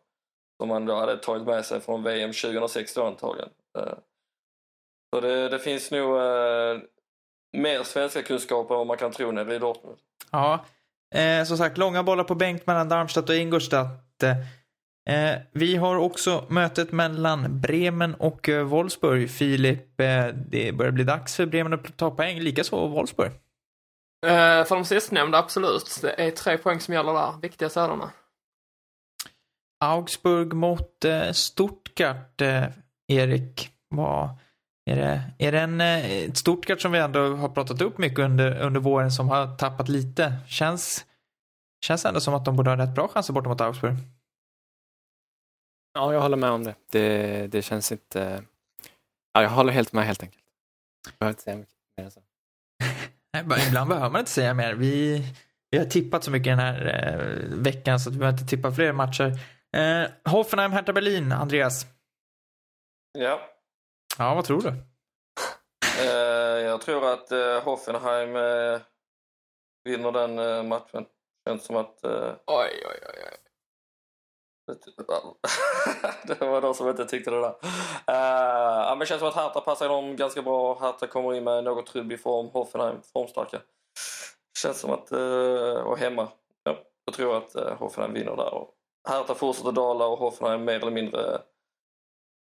[0.59, 3.49] Som man då hade tagit med sig från VM 2016 antagligen.
[3.77, 3.93] Eh,
[5.13, 6.77] så det, det finns nog eh,
[7.57, 9.97] mer svenska kunskaper än vad man kan tro nere i Dortmund.
[10.31, 10.65] Ja,
[11.15, 14.23] eh, som sagt, långa bollar på bänk mellan Darmstadt och Ingolstadt.
[14.23, 14.35] Eh,
[15.09, 19.29] Eh, vi har också mötet mellan Bremen och eh, Wolfsburg.
[19.29, 23.31] Filip, eh, det börjar bli dags för Bremen att ta poäng, likaså Wolfsburg.
[24.67, 25.99] För de sistnämnda, absolut.
[26.01, 27.33] Det är tre poäng som gäller där.
[27.41, 28.11] Viktiga sådana.
[29.79, 32.41] Augsburg mot Stuttgart,
[33.07, 33.69] Erik.
[33.89, 34.29] Vad,
[34.85, 38.61] är det, är det en, ett Stuttgart som vi ändå har pratat upp mycket under,
[38.61, 40.33] under våren som har tappat lite?
[40.47, 41.05] Känns,
[41.85, 43.97] känns ändå som att de borde ha rätt bra chanser borta mot Augsburg.
[45.93, 46.75] Ja, jag håller med om det.
[46.91, 48.43] Det, det känns inte...
[49.33, 50.43] Ja, jag håller helt med helt enkelt.
[51.05, 52.21] Jag behöver inte säga mycket mer än så.
[53.33, 54.73] Nej, bara Ibland behöver man inte säga mer.
[54.73, 55.23] Vi,
[55.71, 58.71] vi har tippat så mycket den här eh, veckan så att vi behöver inte tippa
[58.71, 59.39] fler matcher.
[59.77, 61.85] Eh, Hoffenheim, Hertha Berlin, Andreas.
[63.17, 63.39] Ja,
[64.17, 64.69] Ja, vad tror du?
[66.01, 68.81] eh, jag tror att eh, Hoffenheim eh,
[69.83, 71.05] vinner den matchen.
[71.47, 72.03] Känns som att...
[72.03, 73.23] Oj, oj, oj.
[73.31, 73.38] oj.
[76.27, 77.49] det var de som inte tyckte det där.
[77.49, 80.79] Uh, ja, men det känns som att Hertha passar dem ganska bra.
[80.79, 82.47] Hertha kommer in med något trubbig form.
[82.47, 83.61] Hoffenheim formstarka.
[84.61, 85.11] Känns som att...
[85.11, 86.27] Uh, och hemma.
[86.63, 88.53] Ja, jag tror att uh, Hoffenheim vinner där.
[88.53, 88.73] Och
[89.09, 91.41] Hertha fortsätter dala och Hoffenheim mer eller mindre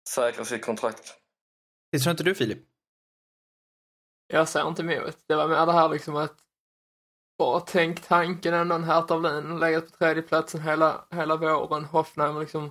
[0.08, 1.14] säkrar sitt kontrakt.
[1.92, 2.58] Det tror inte du Filip?
[4.26, 5.18] Jag ser inte emot.
[5.26, 6.45] Det var mer det här liksom att
[7.38, 11.84] bara tänk tanken ändå en Hertha Berlin legat på tredjeplatsen hela, hela våren.
[11.84, 12.70] Hoffenheim liksom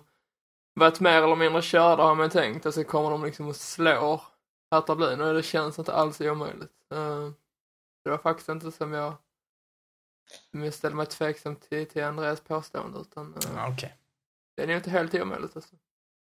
[0.74, 4.22] varit mer eller mindre körda har man tänkt och så kommer de liksom och slår
[4.72, 6.74] Hertha Berlin och det känns inte alls omöjligt.
[6.93, 7.32] Uh,
[8.03, 9.13] det var faktiskt inte som jag,
[10.51, 13.97] som jag ställde mig tveksam till, till Andreas påstående utan uh, Ja, Okej.
[14.55, 15.76] det är nog inte helt omöjligt alltså.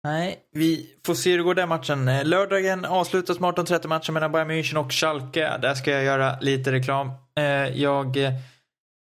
[0.04, 2.08] Nej, vi får se hur det går den matchen.
[2.08, 5.58] Eh, Lördagen avslutas med 18.30 matchen mellan Bayern München och Schalke.
[5.62, 7.12] Där ska jag göra lite reklam.
[7.38, 8.34] Eh, Jag eh,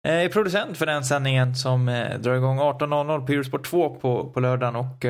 [0.07, 1.85] är producent för den sändningen som
[2.19, 5.05] drar igång 18.00 på Eurosport 2 på, på lördagen och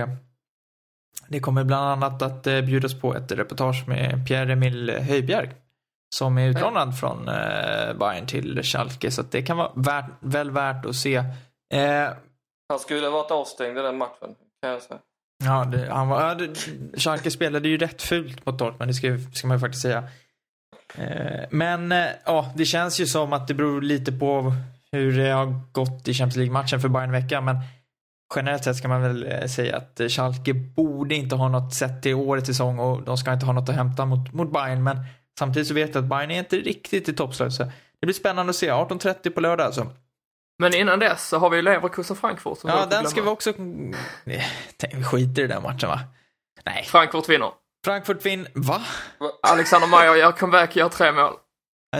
[1.28, 5.52] det kommer bland annat att bjudas på ett reportage med Pierre-Emil Höjbjerg
[6.16, 7.26] som är utlånad från
[8.00, 11.24] Bayern till Schalke så det kan vara värt, väl värt att se.
[12.70, 15.00] Han skulle varit avstängd i den matchen, kan jag säga.
[15.44, 16.56] Ja, det, han var, ja, det,
[17.00, 20.04] Schalke spelade ju rätt fult mot Dortmund, det ska, ska man ju faktiskt säga.
[20.96, 24.54] Eh, men eh, ja, det känns ju som att det beror lite på
[24.92, 27.58] hur det har gått i Champions League-matchen för Bayern veckan, men
[28.36, 32.02] generellt sett ska man väl eh, säga att eh, Schalke borde inte ha något sätt
[32.02, 34.98] till årets säsong och de ska inte ha något att hämta mot, mot Bayern, men
[35.40, 37.64] samtidigt så vet jag att Bayern är inte riktigt i toppslag, så
[38.00, 38.70] det blir spännande att se.
[38.72, 39.88] 18.30 på lördag alltså.
[40.60, 43.54] Men innan dess så har vi Leverkusen Frankfurt som Ja, den ska vi också...
[44.26, 46.00] Vi skiter i den matchen va?
[46.66, 46.84] Nej.
[46.84, 47.52] Frankfurt vinner.
[47.86, 48.48] Frankfurt vinn...
[48.54, 48.82] Va?
[49.44, 51.34] Alexander Meyer gör comeback, gör tre mål.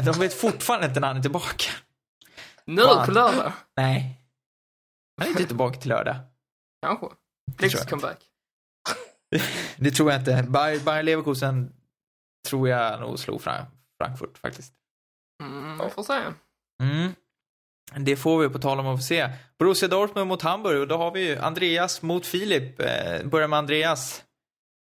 [0.06, 1.72] De vet fortfarande inte när han är tillbaka.
[2.66, 3.52] Nu på lördag.
[3.78, 4.20] Nej.
[5.18, 6.16] Han är inte tillbaka till lördag.
[6.86, 7.08] Kanske.
[7.58, 8.18] Blix comeback.
[9.78, 10.44] Det tror jag inte.
[10.48, 11.74] Bayer, Bayer Leverkusen
[12.50, 13.66] tror jag nog slog Fra-
[14.02, 14.74] Frankfurt faktiskt.
[15.44, 16.22] Mm, vi får se.
[16.84, 17.16] Mm.
[17.98, 19.30] Det får vi på tal om att få se.
[19.60, 22.80] Borussia Dortmund mot Hamburg och då har vi ju Andreas mot Filip.
[22.80, 24.24] Eh, börjar med Andreas.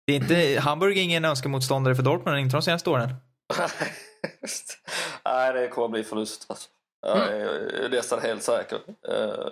[0.06, 3.14] Det är inte, Hamburg är ingen önskemotståndare för Dortmund, inte de senaste åren.
[5.24, 6.46] Nej, det kommer bli förlust.
[6.48, 6.68] Alltså.
[7.02, 8.78] Jag är nästan helt säker.
[9.08, 9.48] Eh,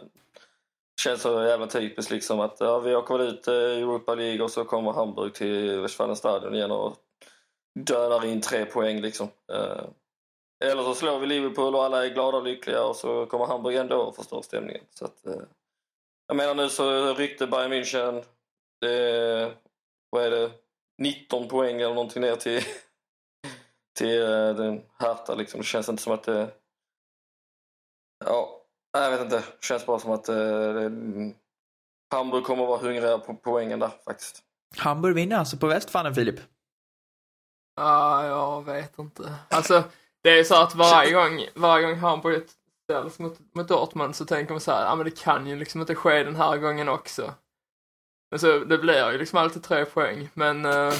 [1.01, 4.43] känns så jävla typiskt liksom att ja, vi åker väl ut eh, i Europa League
[4.43, 6.97] och så kommer Hamburg till Westfalenstadion igen och
[7.81, 9.29] dönar in tre poäng liksom.
[9.53, 9.85] Eh,
[10.65, 13.77] eller så slår vi Liverpool och alla är glada och lyckliga och så kommer Hamburg
[13.77, 14.85] ändå och förstör stämningen.
[14.91, 15.43] Så att, eh,
[16.27, 18.25] jag menar nu så ryckte Bayern München,
[18.81, 19.57] det är,
[20.11, 20.51] vad är det,
[21.03, 22.63] 19 poäng eller någonting ner till
[23.99, 25.61] till eh, den Hertha liksom.
[25.61, 26.51] Det känns inte som att det...
[28.25, 29.37] Ja, jag vet inte.
[29.37, 30.35] Det känns bara som att eh,
[30.75, 30.87] det...
[30.87, 31.35] mm,
[32.15, 34.45] Hamburg kommer att vara hungriga på poängen där faktiskt.
[34.77, 36.41] Hamburg vinner alltså på Westfalen, Filip.
[37.81, 39.35] Ah, jag vet inte.
[39.51, 39.85] Alltså,
[40.29, 42.43] det är så att varje gång, varje gång Hamburg
[42.85, 45.57] ställs mot, mot Dortmund så tänker man så här, ja ah, men det kan ju
[45.57, 47.35] liksom inte ske den här gången också.
[48.31, 50.95] Men så det blir ju liksom alltid tre poäng, men, eh,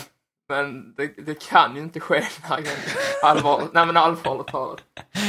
[0.49, 2.79] men det, det kan ju inte ske den här gången.
[3.23, 4.83] Allvar, nej men allvarligt talat.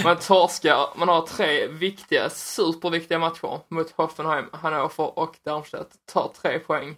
[0.04, 5.92] Man torskar, man har tre viktiga, superviktiga matcher mot Hoffenheim, Hannover och Darmstadt.
[6.06, 6.96] Tar tre poäng.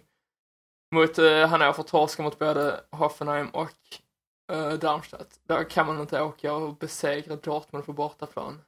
[0.94, 3.70] mot uh, Hannover torskar mot både Hoffenheim och
[4.52, 5.40] uh, Darmstadt.
[5.46, 8.62] Då kan man inte åka och besegra Dortmund på bortaplan.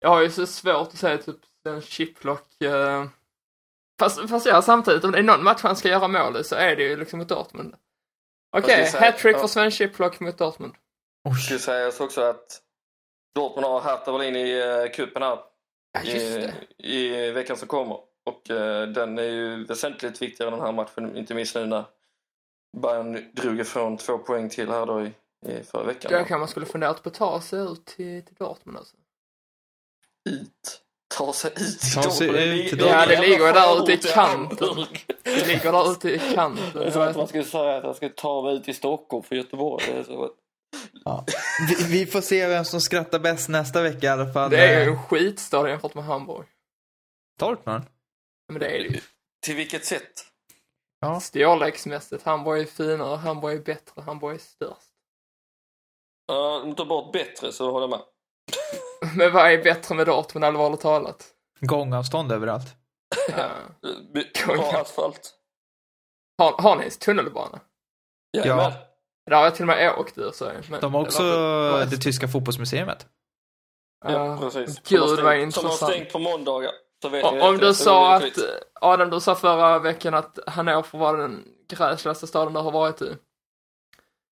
[0.00, 3.06] Jag har ju så svårt att säga typ en chiplock uh,
[4.02, 6.54] Fast, fast ja, samtidigt, om det är någon match han ska göra mål i så
[6.54, 7.74] är det ju liksom mot Dortmund.
[8.56, 10.74] Okej, okay, hattrick för Sven Chiplock mot Dortmund.
[11.24, 12.62] Det ska sägas också att
[13.34, 15.38] Dortmund har Hertha Berlin i uh, cupen här.
[16.04, 17.96] I, I, veckan som kommer.
[18.24, 21.84] Och uh, den är ju väsentligt viktigare än den här matchen, inte minst nu när
[22.76, 25.12] Bayern drog ifrån två poäng till här då i,
[25.46, 26.12] i förra veckan.
[26.12, 28.96] Då kan man skulle funderat på att ta sig ut till, till Dortmund alltså.
[30.30, 30.82] Ut?
[31.16, 34.86] ta sig ut Ta sig ut till Ja, det ligger där ute i kanten.
[35.22, 36.70] Det ligger där ute i kanten.
[36.74, 39.22] Det är som att man skulle säga att jag ska ta mig ut i Stockholm
[39.22, 39.84] för Göteborg.
[39.86, 40.30] Det är så.
[41.04, 41.24] Ja.
[41.68, 44.50] Vi, vi, får se vem som skrattar bäst nästa vecka i alla fall.
[44.50, 46.46] Det är ju en skitstad jämfört med Hamburg.
[47.38, 47.84] Dortmund?
[48.48, 49.00] Men det är det ju.
[49.46, 50.31] Till vilket sätt?
[51.02, 51.20] Ja.
[51.20, 52.24] Storleksmässigt.
[52.24, 54.88] Hamburg är finare, Hamburg är bättre, Hamburg är störst.
[56.26, 58.00] Ja, uh, ta bort bättre så håller jag med.
[59.16, 61.26] Men vad är bättre med Dortmund allvarligt talat?
[61.60, 62.76] Gångavstånd överallt.
[63.36, 63.50] Ja.
[64.46, 65.34] Bra asfalt.
[66.38, 67.60] Har, har ni tunnelbana?
[68.30, 68.72] Ja.
[69.26, 70.52] Där har jag till och med åkt ur så.
[70.70, 73.06] Men, De har också det, det tyska fotbollsmuseet.
[74.04, 74.82] Ja, precis.
[74.88, 75.74] Gud vad intressant.
[75.74, 76.72] Som har stängt på måndagar.
[77.40, 78.38] Om du sa att,
[78.80, 83.16] Adam du sa förra veckan att Hannover var den gräsligaste staden du har varit i.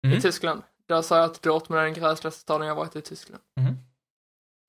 [0.07, 0.19] Mm.
[0.19, 0.63] I Tyskland.
[0.89, 3.43] Då sa jag att Dortmund är den gräsligaste staden jag har varit i i Tyskland.
[3.61, 3.77] Mm.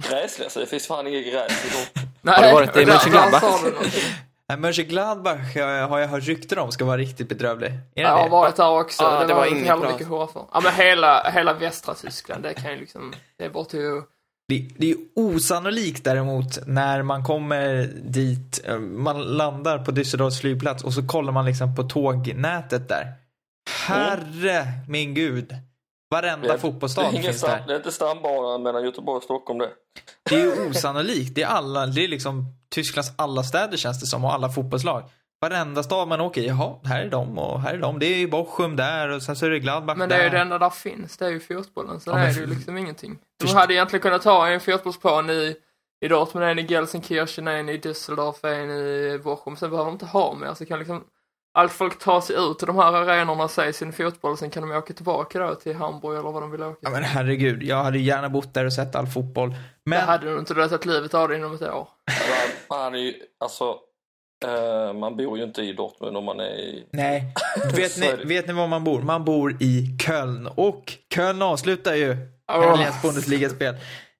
[0.03, 0.49] Gräsliga?
[0.49, 2.09] Så det finns fan inget gräs i Dortmund.
[2.37, 3.61] har du varit i Mönchengladbach?
[4.57, 5.55] Mönchengladbach
[5.89, 7.69] har jag hört rykten om ska vara riktigt bedrövlig.
[7.69, 9.03] Är det jag har varit där också.
[9.03, 10.45] Ah, det, det, var, var inte heller mycket hårför.
[10.53, 14.01] Ja men hela, hela västra Tyskland, det kan ju liksom, det är bara till
[14.51, 20.83] det, det är osannolikt däremot när man kommer dit, eh, man landar på Düsseldorfs flygplats
[20.83, 23.13] och så kollar man liksom på tågnätet där.
[23.87, 24.73] Herre mm.
[24.87, 25.55] min gud.
[26.11, 27.67] Varenda fotbollsstad finns stam, där.
[27.67, 29.69] Det är inte stambanan mellan Göteborg och Stockholm det.
[30.29, 31.35] Det är osannolikt.
[31.35, 35.03] Det är, alla, det är liksom Tysklands alla städer känns det som och alla fotbollslag.
[35.41, 37.99] Varenda stad man åker i, jaha, här är de och här är de.
[37.99, 40.29] Det är ju Bochum där och sen så är det Gladbach Men det är ju
[40.29, 41.99] det enda där finns, det är ju fotbollen.
[41.99, 43.19] Så ja, det är ju liksom ingenting.
[43.39, 43.55] Du Först...
[43.55, 45.55] hade egentligen kunnat ta en fotbollsplan i,
[46.05, 49.55] i Dortmund, en i Gelsenkirchen, en i Düsseldorf, en i Bochum.
[49.55, 50.53] Sen behöver de inte ha mer.
[50.53, 51.03] Så kan liksom
[51.53, 54.77] allt folk tar sig ut till de här arenorna, säger sin fotboll, sen kan de
[54.77, 57.99] åka tillbaka då till Hamburg eller vad de vill åka Ja men herregud, jag hade
[57.99, 59.55] gärna bott där och sett all fotboll.
[59.85, 59.99] Men...
[59.99, 61.87] Det hade du inte, du hade sett livet av det inom ett år.
[62.69, 63.77] Man är ju, alltså,
[64.45, 66.85] uh, man bor ju inte i Dortmund om man är i...
[66.91, 67.33] Nej,
[67.75, 69.01] vet, ni, vet ni var man bor?
[69.01, 72.69] Man bor i Köln och Köln avslutar ju oh.
[72.69, 73.75] helgens Bundesliga-spel.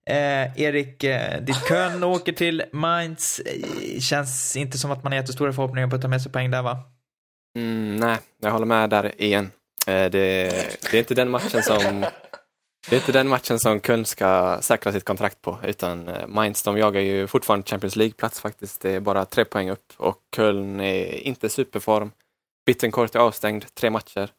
[0.10, 3.40] Eh, Erik, eh, ditt Köln åker till Mainz.
[3.40, 6.52] Eh, känns inte som att man har jättestora förhoppningar på att ta med sig poäng
[6.52, 6.78] där va?
[7.58, 9.52] Mm, nej, jag håller med där igen.
[9.88, 12.06] Eh, det, det, är inte den matchen som
[12.90, 16.64] det är inte den matchen som Köln ska säkra sitt kontrakt på, utan eh, Mainz
[16.64, 18.82] de jagar ju fortfarande Champions League-plats faktiskt.
[18.82, 22.12] Det är bara tre poäng upp och Köln är inte superform.
[22.66, 24.30] Bittencourt är avstängd, tre matcher.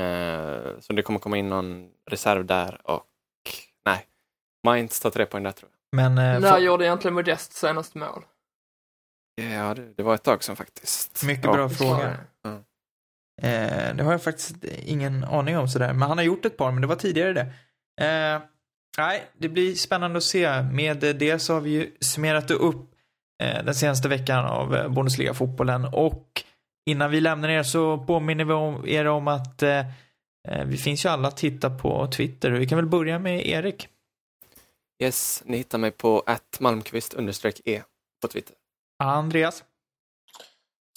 [0.00, 3.04] Eh, så det kommer komma in någon reserv där och
[3.86, 4.06] nej,
[4.64, 5.96] Mainz tar tre poäng där tror jag.
[5.96, 8.24] Men, eh, När gjorde egentligen Modest senast mål?
[9.34, 11.22] Ja, det, det, var ett tag sedan faktiskt.
[11.24, 12.16] Mycket bra fråga.
[12.44, 12.64] Mm.
[13.42, 15.92] Eh, det har jag faktiskt ingen aning om sådär.
[15.92, 17.52] Men han har gjort ett par, men det var tidigare det.
[18.00, 18.42] Eh,
[18.98, 20.62] nej, det blir spännande att se.
[20.62, 22.90] Med det så har vi ju summerat upp
[23.42, 25.84] eh, den senaste veckan av eh, Bundesliga-fotbollen.
[25.84, 26.44] Och
[26.86, 29.78] innan vi lämnar er så påminner vi om, er om att eh,
[30.48, 32.50] eh, vi finns ju alla att titta på Twitter.
[32.50, 33.88] Vi kan väl börja med Erik.
[35.02, 37.14] Yes, ni hittar mig på att Malmqvist
[37.64, 37.82] e
[38.22, 38.56] på Twitter.
[39.02, 39.64] Andreas.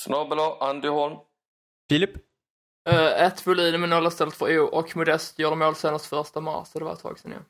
[0.01, 1.17] Snabel Andy Holm.
[1.89, 2.11] Filip.
[2.89, 6.67] Uh, ett volym med noll istället för O och Modest gjorde mål senast första mars,
[6.67, 7.43] så det var ett tag sedan igen.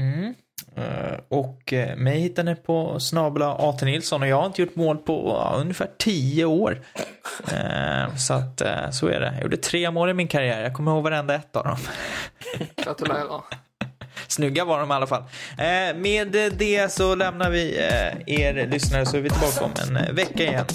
[0.00, 0.34] Mm.
[0.78, 4.76] Uh, och uh, mig hittar ni på snabla AT Nilsson och jag har inte gjort
[4.76, 6.80] mål på uh, ungefär tio år.
[8.18, 8.62] så att
[8.94, 9.32] så är det.
[9.34, 10.62] Jag gjorde tre mål i min karriär.
[10.62, 11.76] Jag kommer ihåg varenda ett av dem.
[12.76, 13.42] Gratulerar.
[14.28, 15.22] Snygga var de i alla fall.
[15.96, 17.76] Med det så lämnar vi
[18.26, 20.66] er lyssnare så är vi tillbaka om en vecka igen.